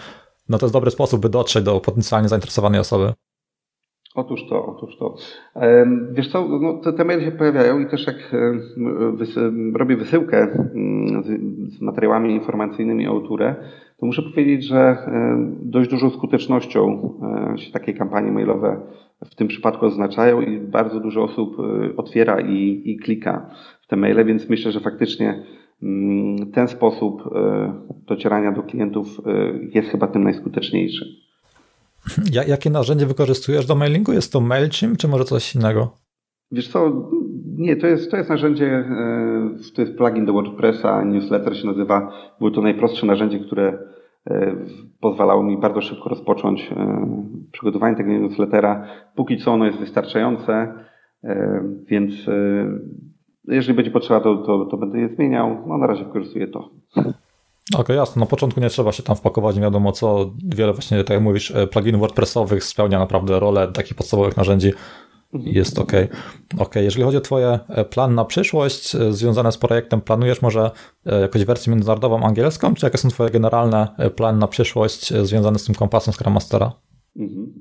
no 0.50 0.58
to 0.58 0.66
jest 0.66 0.74
dobry 0.74 0.90
sposób, 0.90 1.22
by 1.22 1.28
dotrzeć 1.28 1.64
do 1.64 1.80
potencjalnie 1.80 2.28
zainteresowanej 2.28 2.80
osoby. 2.80 3.12
Otóż 4.14 4.40
to, 4.48 4.66
otóż 4.66 4.96
to. 4.96 5.14
Wiesz 6.12 6.28
co, 6.32 6.48
no, 6.48 6.80
te, 6.84 6.92
te 6.92 7.04
maile 7.04 7.24
się 7.24 7.32
pojawiają 7.32 7.80
i 7.80 7.86
też 7.86 8.06
jak 8.06 8.16
wysy, 9.14 9.52
robię 9.74 9.96
wysyłkę 9.96 10.38
mm, 10.74 11.22
z, 11.22 11.26
z, 11.74 11.80
materiałami 11.80 12.34
informacyjnymi 12.34 13.08
o 13.08 13.20
Turę, 13.20 13.54
to 13.98 14.06
muszę 14.06 14.22
powiedzieć, 14.22 14.64
że 14.64 14.96
dość 15.62 15.90
dużą 15.90 16.10
skutecznością 16.10 17.14
się 17.56 17.72
takie 17.72 17.94
kampanie 17.94 18.32
mailowe 18.32 18.80
w 19.24 19.34
tym 19.34 19.48
przypadku 19.48 19.86
oznaczają 19.86 20.40
i 20.40 20.60
bardzo 20.60 21.00
dużo 21.00 21.22
osób 21.22 21.56
e, 21.60 21.96
otwiera 21.96 22.40
i, 22.40 22.82
i 22.84 22.96
klika 22.96 23.50
w 23.82 23.86
te 23.86 23.96
maile, 23.96 24.24
więc 24.24 24.48
myślę, 24.48 24.72
że 24.72 24.80
faktycznie 24.80 25.42
ten 26.54 26.68
sposób 26.68 27.22
e, 27.34 27.72
docierania 28.06 28.52
do 28.52 28.62
klientów 28.62 29.06
jest 29.74 29.88
chyba 29.88 30.06
tym 30.06 30.24
najskuteczniejszy. 30.24 31.04
Jakie 32.46 32.70
narzędzie 32.70 33.06
wykorzystujesz 33.06 33.66
do 33.66 33.74
mailingu? 33.74 34.12
Jest 34.12 34.32
to 34.32 34.40
MailChimp, 34.40 34.98
czy 34.98 35.08
może 35.08 35.24
coś 35.24 35.54
innego? 35.54 35.90
Wiesz 36.52 36.68
co, 36.68 37.10
nie, 37.56 37.76
to 37.76 37.86
jest, 37.86 38.10
to 38.10 38.16
jest 38.16 38.30
narzędzie, 38.30 38.66
e, 38.66 39.50
to 39.74 39.82
jest 39.82 39.96
plugin 39.96 40.26
do 40.26 40.32
WordPressa, 40.32 41.04
newsletter 41.04 41.56
się 41.56 41.66
nazywa. 41.66 42.12
Było 42.38 42.50
to 42.50 42.62
najprostsze 42.62 43.06
narzędzie, 43.06 43.38
które 43.38 43.78
e, 44.30 44.56
pozwalało 45.00 45.42
mi 45.42 45.60
bardzo 45.60 45.80
szybko 45.80 46.08
rozpocząć 46.08 46.72
e, 46.72 47.06
przygotowanie 47.52 47.96
tego 47.96 48.10
newslettera. 48.10 48.86
Póki 49.16 49.38
co 49.38 49.52
ono 49.52 49.66
jest 49.66 49.78
wystarczające, 49.78 50.74
więc 51.86 52.12
jeżeli 53.44 53.74
będzie 53.74 53.90
potrzeba, 53.90 54.20
to, 54.20 54.36
to, 54.36 54.64
to 54.64 54.76
będę 54.76 54.98
je 54.98 55.08
zmieniał. 55.08 55.56
No 55.66 55.78
na 55.78 55.86
razie 55.86 56.04
wykorzystuję 56.04 56.48
to. 56.48 56.70
Okej, 57.70 57.80
okay, 57.80 57.96
jasne. 57.96 58.20
Na 58.20 58.26
początku 58.26 58.60
nie 58.60 58.68
trzeba 58.68 58.92
się 58.92 59.02
tam 59.02 59.16
wpakować, 59.16 59.56
nie 59.56 59.62
wiadomo 59.62 59.92
co. 59.92 60.30
Wiele 60.44 60.72
właśnie, 60.72 61.04
tak 61.04 61.10
jak 61.10 61.22
mówisz, 61.22 61.50
e, 61.50 61.66
pluginów 61.66 62.00
WordPressowych 62.00 62.64
spełnia 62.64 62.98
naprawdę 62.98 63.40
rolę 63.40 63.68
takich 63.68 63.94
podstawowych 63.94 64.36
narzędzi. 64.36 64.72
Mhm. 65.34 65.54
Jest 65.54 65.78
ok. 65.78 65.92
Ok, 66.58 66.74
jeżeli 66.76 67.04
chodzi 67.04 67.16
o 67.16 67.20
Twoje 67.20 67.58
e, 67.68 67.84
plan 67.84 68.14
na 68.14 68.24
przyszłość 68.24 68.94
e, 68.94 69.12
związane 69.12 69.52
z 69.52 69.58
projektem, 69.58 70.00
planujesz 70.00 70.42
może 70.42 70.70
jakąś 71.20 71.44
wersję 71.44 71.72
międzynarodową 71.72 72.22
angielską, 72.22 72.74
czy 72.74 72.86
jakie 72.86 72.98
są 72.98 73.08
Twoje 73.08 73.30
generalne 73.30 73.88
plany 74.16 74.38
na 74.38 74.48
przyszłość 74.48 75.14
związane 75.14 75.58
z 75.58 75.64
tym 75.64 75.74
kompasem 75.74 76.14
Scrum 76.14 76.34
Mastera? 76.34 76.72
Mhm. 77.16 77.52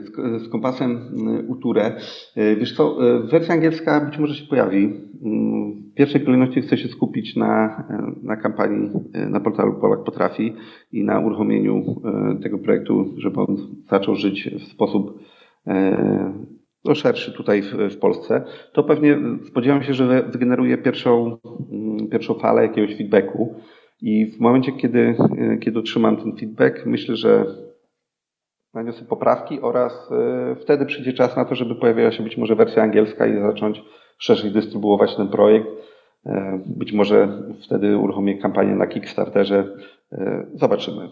Z, 0.00 0.42
z, 0.42 0.48
kompasem 0.48 1.00
Uture. 1.48 1.96
Wiesz 2.36 2.76
co, 2.76 2.96
wersja 3.30 3.54
angielska 3.54 4.00
być 4.00 4.18
może 4.18 4.34
się 4.34 4.46
pojawi. 4.46 4.84
Mm, 5.24 5.82
w 5.92 5.94
pierwszej 5.94 6.24
kolejności 6.24 6.62
chcę 6.62 6.78
się 6.78 6.88
skupić 6.88 7.36
na, 7.36 7.84
na 8.22 8.36
kampanii 8.36 8.90
na 9.30 9.40
portalu 9.40 9.74
Polak 9.80 10.04
Potrafi 10.04 10.52
i 10.92 11.04
na 11.04 11.20
uruchomieniu 11.20 12.02
e, 12.04 12.42
tego 12.42 12.58
projektu, 12.58 13.14
żeby 13.16 13.40
on 13.40 13.56
zaczął 13.90 14.16
żyć 14.16 14.50
w 14.58 14.64
sposób 14.64 15.18
e, 15.66 16.32
no, 16.84 16.94
szerszy 16.94 17.32
tutaj 17.32 17.62
w, 17.62 17.74
w 17.94 17.98
Polsce. 17.98 18.44
To 18.72 18.84
pewnie 18.84 19.18
spodziewam 19.44 19.82
się, 19.82 19.94
że 19.94 20.22
wygeneruje 20.22 20.78
pierwszą, 20.78 21.38
mm, 21.72 22.08
pierwszą 22.08 22.34
falę 22.34 22.62
jakiegoś 22.62 22.96
feedbacku 22.96 23.54
i 24.02 24.26
w 24.26 24.40
momencie, 24.40 24.72
kiedy, 24.72 25.14
e, 25.38 25.58
kiedy 25.58 25.78
otrzymam 25.78 26.16
ten 26.16 26.36
feedback, 26.36 26.86
myślę, 26.86 27.16
że 27.16 27.46
naniosę 28.74 29.04
poprawki 29.04 29.60
oraz 29.60 30.10
wtedy 30.62 30.86
przyjdzie 30.86 31.12
czas 31.12 31.36
na 31.36 31.44
to, 31.44 31.54
żeby 31.54 31.74
pojawiła 31.74 32.12
się 32.12 32.22
być 32.22 32.36
może 32.36 32.56
wersja 32.56 32.82
angielska 32.82 33.26
i 33.26 33.40
zacząć 33.40 33.82
szerzej 34.18 34.50
dystrybuować 34.50 35.16
ten 35.16 35.28
projekt. 35.28 35.68
E, 36.26 36.60
być 36.66 36.92
może 36.92 37.42
wtedy 37.64 37.98
uruchomię 37.98 38.38
kampanię 38.38 38.74
na 38.74 38.86
Kickstarterze. 38.86 39.76
E, 40.12 40.46
zobaczymy. 40.54 41.08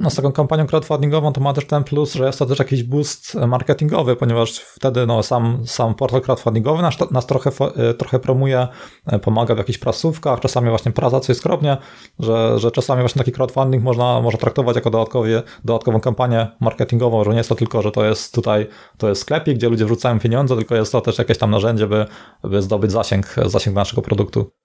No 0.00 0.10
z 0.10 0.14
taką 0.14 0.32
kampanią 0.32 0.66
crowdfundingową 0.66 1.32
to 1.32 1.40
ma 1.40 1.52
też 1.52 1.66
ten 1.66 1.84
plus, 1.84 2.14
że 2.14 2.26
jest 2.26 2.38
to 2.38 2.46
też 2.46 2.58
jakiś 2.58 2.82
boost 2.82 3.34
marketingowy, 3.34 4.16
ponieważ 4.16 4.58
wtedy 4.58 5.06
no, 5.06 5.22
sam, 5.22 5.62
sam 5.66 5.94
portal 5.94 6.20
crowdfundingowy 6.20 6.82
nas, 6.82 6.94
nas 7.10 7.26
trochę, 7.26 7.50
e, 7.76 7.94
trochę 7.94 8.18
promuje, 8.18 8.68
e, 9.06 9.18
pomaga 9.18 9.54
w 9.54 9.58
jakichś 9.58 9.78
prasówkach, 9.78 10.40
czasami 10.40 10.68
właśnie 10.68 10.92
praca 10.92 11.20
coś 11.20 11.36
skromnie, 11.36 11.76
że, 12.18 12.58
że 12.58 12.70
czasami 12.70 13.00
właśnie 13.00 13.18
taki 13.18 13.32
crowdfunding 13.32 13.84
można, 13.84 14.20
można 14.20 14.40
traktować 14.40 14.76
jako 14.76 14.90
dodatkowie, 14.90 15.42
dodatkową 15.64 16.00
kampanię 16.00 16.48
marketingową, 16.60 17.24
że 17.24 17.30
nie 17.30 17.36
jest 17.36 17.48
to 17.48 17.54
tylko, 17.54 17.82
że 17.82 17.90
to 17.90 18.04
jest 18.04 18.34
tutaj, 18.34 18.66
to 18.98 19.08
jest 19.08 19.20
sklepik, 19.20 19.58
gdzie 19.58 19.68
ludzie 19.68 19.84
wrzucają 19.84 20.18
pieniądze, 20.18 20.56
tylko 20.56 20.74
jest 20.74 20.92
to 20.92 21.00
też 21.00 21.18
jakieś 21.18 21.38
tam 21.38 21.50
narzędzie, 21.50 21.86
by, 21.86 22.06
by 22.42 22.62
zdobyć 22.62 22.92
zasięg, 22.92 23.34
zasięg 23.46 23.76
naszego 23.76 24.02
produktu. 24.02 24.63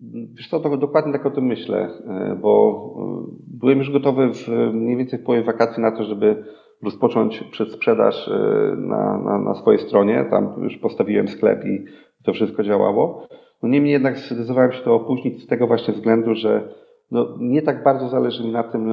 Wiesz 0.00 0.48
co, 0.48 0.60
to 0.60 0.76
dokładnie 0.76 1.12
tak 1.12 1.26
o 1.26 1.30
tym 1.30 1.44
myślę, 1.44 1.88
e, 2.08 2.38
bo 2.42 2.82
e, 2.98 3.36
byłem 3.60 3.78
już 3.78 3.90
gotowy 3.90 4.32
w 4.32 4.48
mniej 4.72 4.96
więcej 4.96 5.18
w 5.18 5.22
połowie 5.22 5.42
wakacji 5.42 5.82
na 5.82 5.92
to, 5.92 6.04
żeby 6.04 6.44
rozpocząć 6.82 7.44
przedsprzedaż 7.50 8.28
e, 8.28 8.32
na, 8.76 9.18
na, 9.18 9.38
na 9.38 9.54
swojej 9.54 9.80
stronie. 9.80 10.26
Tam 10.30 10.62
już 10.62 10.76
postawiłem 10.76 11.28
sklep 11.28 11.64
i 11.66 11.84
to 12.24 12.32
wszystko 12.32 12.62
działało. 12.62 13.26
No 13.62 13.68
niemniej 13.68 13.92
jednak 13.92 14.18
zdecydowałem 14.18 14.72
się 14.72 14.82
to 14.82 14.94
opóźnić 14.94 15.42
z 15.42 15.46
tego 15.46 15.66
właśnie 15.66 15.94
względu, 15.94 16.34
że 16.34 16.68
no, 17.10 17.36
nie 17.40 17.62
tak 17.62 17.84
bardzo 17.84 18.08
zależy 18.08 18.44
mi 18.44 18.52
na 18.52 18.62
tym, 18.62 18.88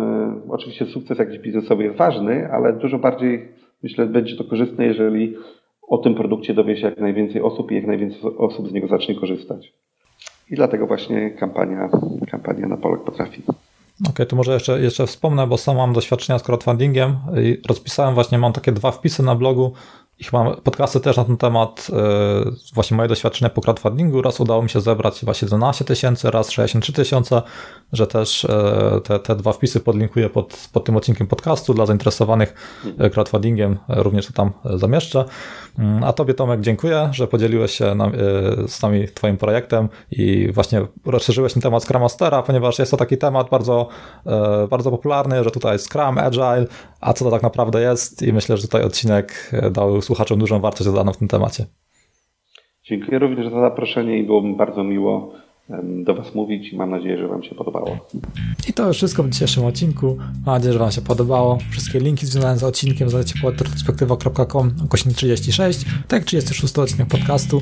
oczywiście 0.50 0.86
sukces 0.86 1.20
jakiś 1.20 1.40
biznesowy 1.40 1.84
jest 1.84 1.98
ważny, 1.98 2.50
ale 2.52 2.74
dużo 2.74 3.00
bardziej 3.00 3.48
myślę, 3.84 4.06
będzie 4.06 4.38
to 4.38 4.44
korzystne, 4.44 4.86
jeżeli 4.86 5.36
o 5.88 5.98
tym 5.98 6.16
produkcie 6.16 6.54
dowie 6.54 6.78
się 6.78 6.88
jak 6.88 6.98
najwięcej 6.98 7.42
osób 7.42 7.72
i 7.72 7.76
jak 7.76 7.88
najwięcej 7.88 8.38
osób 8.38 8.68
z 8.68 8.74
niego 8.74 8.88
zacznie 8.88 9.16
korzystać. 9.16 9.74
I 10.50 10.56
dlatego 10.56 10.88
właśnie 10.88 11.32
kampania, 11.32 11.90
kampania 12.32 12.68
na 12.68 12.78
Polak 12.78 13.04
potrafi. 13.04 13.44
Okej, 13.48 14.14
okay, 14.14 14.26
to 14.26 14.36
może 14.36 14.54
jeszcze, 14.54 14.82
jeszcze 14.82 15.08
wspomnę, 15.08 15.48
bo 15.48 15.58
sam 15.58 15.78
mam 15.78 15.94
doświadczenia 15.94 16.40
z 16.40 16.44
crowdfundingiem 16.44 17.18
rozpisałem 17.68 18.14
właśnie, 18.14 18.38
mam 18.38 18.54
takie 18.54 18.72
dwa 18.72 18.92
wpisy 18.92 19.24
na 19.24 19.36
blogu 19.36 19.74
i 20.20 20.24
chyba 20.24 20.56
podcasty 20.56 21.00
też 21.00 21.18
na 21.18 21.26
ten 21.26 21.38
temat, 21.38 21.88
e, 21.94 22.74
właśnie 22.74 22.98
moje 22.98 23.10
doświadczenia 23.10 23.50
po 23.50 23.62
crowdfundingu. 23.62 24.22
Raz 24.22 24.40
udało 24.40 24.64
mi 24.64 24.70
się 24.70 24.82
zebrać 24.82 25.20
chyba 25.20 25.34
17 25.34 25.86
tysięcy, 25.86 26.32
raz 26.32 26.52
63 26.52 26.94
tysiące, 26.94 27.42
że 27.94 28.08
też 28.08 28.46
e, 28.46 29.02
te, 29.04 29.20
te 29.20 29.36
dwa 29.36 29.54
wpisy 29.54 29.80
podlinkuję 29.80 30.30
pod, 30.30 30.70
pod 30.74 30.86
tym 30.86 30.98
odcinkiem 30.98 31.28
podcastu 31.28 31.74
dla 31.74 31.86
zainteresowanych 31.86 32.54
e, 32.98 33.10
crowdfundingiem, 33.10 33.78
również 33.88 34.28
to 34.28 34.34
tam 34.34 34.52
zamieszczę. 34.66 35.26
Mm, 35.80 36.04
a 36.04 36.14
Tobie 36.14 36.34
Tomek 36.34 36.62
dziękuję, 36.62 37.10
że 37.12 37.28
podzieliłeś 37.28 37.72
się 37.72 37.96
z 38.68 38.82
nami 38.82 39.08
Twoim 39.08 39.38
projektem 39.38 39.90
i 40.12 40.52
właśnie 40.52 40.82
rozszerzyłeś 41.06 41.54
ten 41.54 41.62
temat 41.62 41.84
Scrum 41.84 42.02
Mastera, 42.02 42.44
ponieważ 42.44 42.80
jest 42.80 42.92
to 42.92 42.98
taki 42.98 43.18
temat 43.18 43.50
bardzo, 43.50 43.88
bardzo 44.70 44.92
popularny, 44.92 45.44
że 45.44 45.52
tutaj 45.52 45.80
Scrum, 45.80 46.18
Agile, 46.18 46.66
a 47.02 47.14
co 47.14 47.26
to 47.26 47.32
tak 47.32 47.44
naprawdę 47.44 47.82
jest 47.82 48.22
i 48.22 48.34
myślę, 48.34 48.58
że 48.58 48.64
tutaj 48.64 48.84
odcinek 48.84 49.52
dał 49.72 50.02
słuchaczom 50.04 50.40
dużą 50.40 50.60
wartość 50.60 50.86
dodaną 50.86 51.14
w 51.14 51.18
tym 51.18 51.28
temacie. 51.28 51.66
Dziękuję 52.84 53.20
również 53.20 53.50
za 53.50 53.62
zaproszenie 53.62 54.20
i 54.20 54.24
było 54.24 54.42
mi 54.42 54.56
bardzo 54.56 54.84
miło 54.84 55.34
do 55.84 56.16
Was 56.16 56.36
mówić 56.36 56.74
i 56.74 56.78
mam 56.78 56.90
nadzieję, 56.90 57.18
że 57.18 57.28
Wam 57.28 57.44
się 57.44 57.56
podobało. 57.56 57.98
I 58.70 58.74
to 58.74 58.88
już 58.88 58.98
wszystko 58.98 59.24
w 59.24 59.30
dzisiejszym 59.30 59.66
odcinku. 59.66 60.18
Mam 60.46 60.56
nadzieję, 60.56 60.74
że 60.74 60.80
Wam 60.80 60.92
się 60.92 61.02
podobało. 61.02 61.58
Wszystkie 61.72 62.00
linki 62.00 62.26
związane 62.26 62.58
z 62.58 62.64
odcinkiem 62.64 63.10
znajdziecie 63.10 63.40
pod 63.42 63.62
retrospektywa.com 63.62 64.72
36, 65.16 65.86
tak 66.08 66.12
jak 66.20 66.24
36 66.24 66.78
odcinek 66.78 67.08
podcastu. 67.08 67.62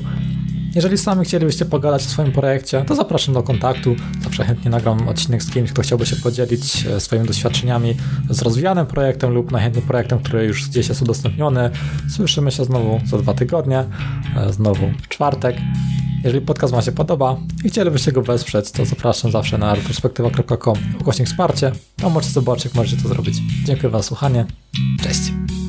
Jeżeli 0.74 0.98
sami 0.98 1.24
chcielibyście 1.24 1.64
pogadać 1.64 2.06
o 2.06 2.08
swoim 2.08 2.32
projekcie, 2.32 2.84
to 2.84 2.94
zapraszam 2.94 3.34
do 3.34 3.42
kontaktu. 3.42 3.96
Zawsze 4.24 4.44
chętnie 4.44 4.70
nagram 4.70 5.08
odcinek 5.08 5.42
z 5.42 5.50
kimś, 5.50 5.72
kto 5.72 5.82
chciałby 5.82 6.06
się 6.06 6.16
podzielić 6.16 6.86
e, 6.86 7.00
swoimi 7.00 7.26
doświadczeniami 7.26 7.94
z 8.30 8.42
rozwijanym 8.42 8.86
projektem 8.86 9.30
lub 9.30 9.52
najchętniej 9.52 9.84
projektem, 9.84 10.18
który 10.18 10.44
już 10.44 10.68
gdzieś 10.68 10.88
jest 10.88 11.02
udostępniony. 11.02 11.70
Słyszymy 12.10 12.50
się 12.50 12.64
znowu 12.64 13.00
za 13.06 13.18
dwa 13.18 13.34
tygodnie, 13.34 13.84
e, 14.36 14.52
znowu 14.52 14.90
w 15.02 15.08
czwartek. 15.08 15.56
Jeżeli 16.24 16.46
podcast 16.46 16.72
Wam 16.72 16.82
się 16.82 16.92
podoba 16.92 17.36
i 17.64 17.68
chcielibyście 17.68 18.12
go 18.12 18.22
wesprzeć, 18.22 18.70
to 18.70 18.84
zapraszam 18.84 19.30
zawsze 19.30 19.58
na 19.58 19.74
retrospektywa.com 19.74 20.76
ukośnik 21.00 21.28
wsparcie, 21.28 21.72
a 22.04 22.08
możecie 22.08 22.32
zobaczyć, 22.32 22.64
jak 22.64 22.74
możecie 22.74 23.02
to 23.02 23.08
zrobić. 23.08 23.34
Dziękuję 23.64 23.92
za 23.92 24.02
słuchanie. 24.02 24.46
Cześć! 25.02 25.61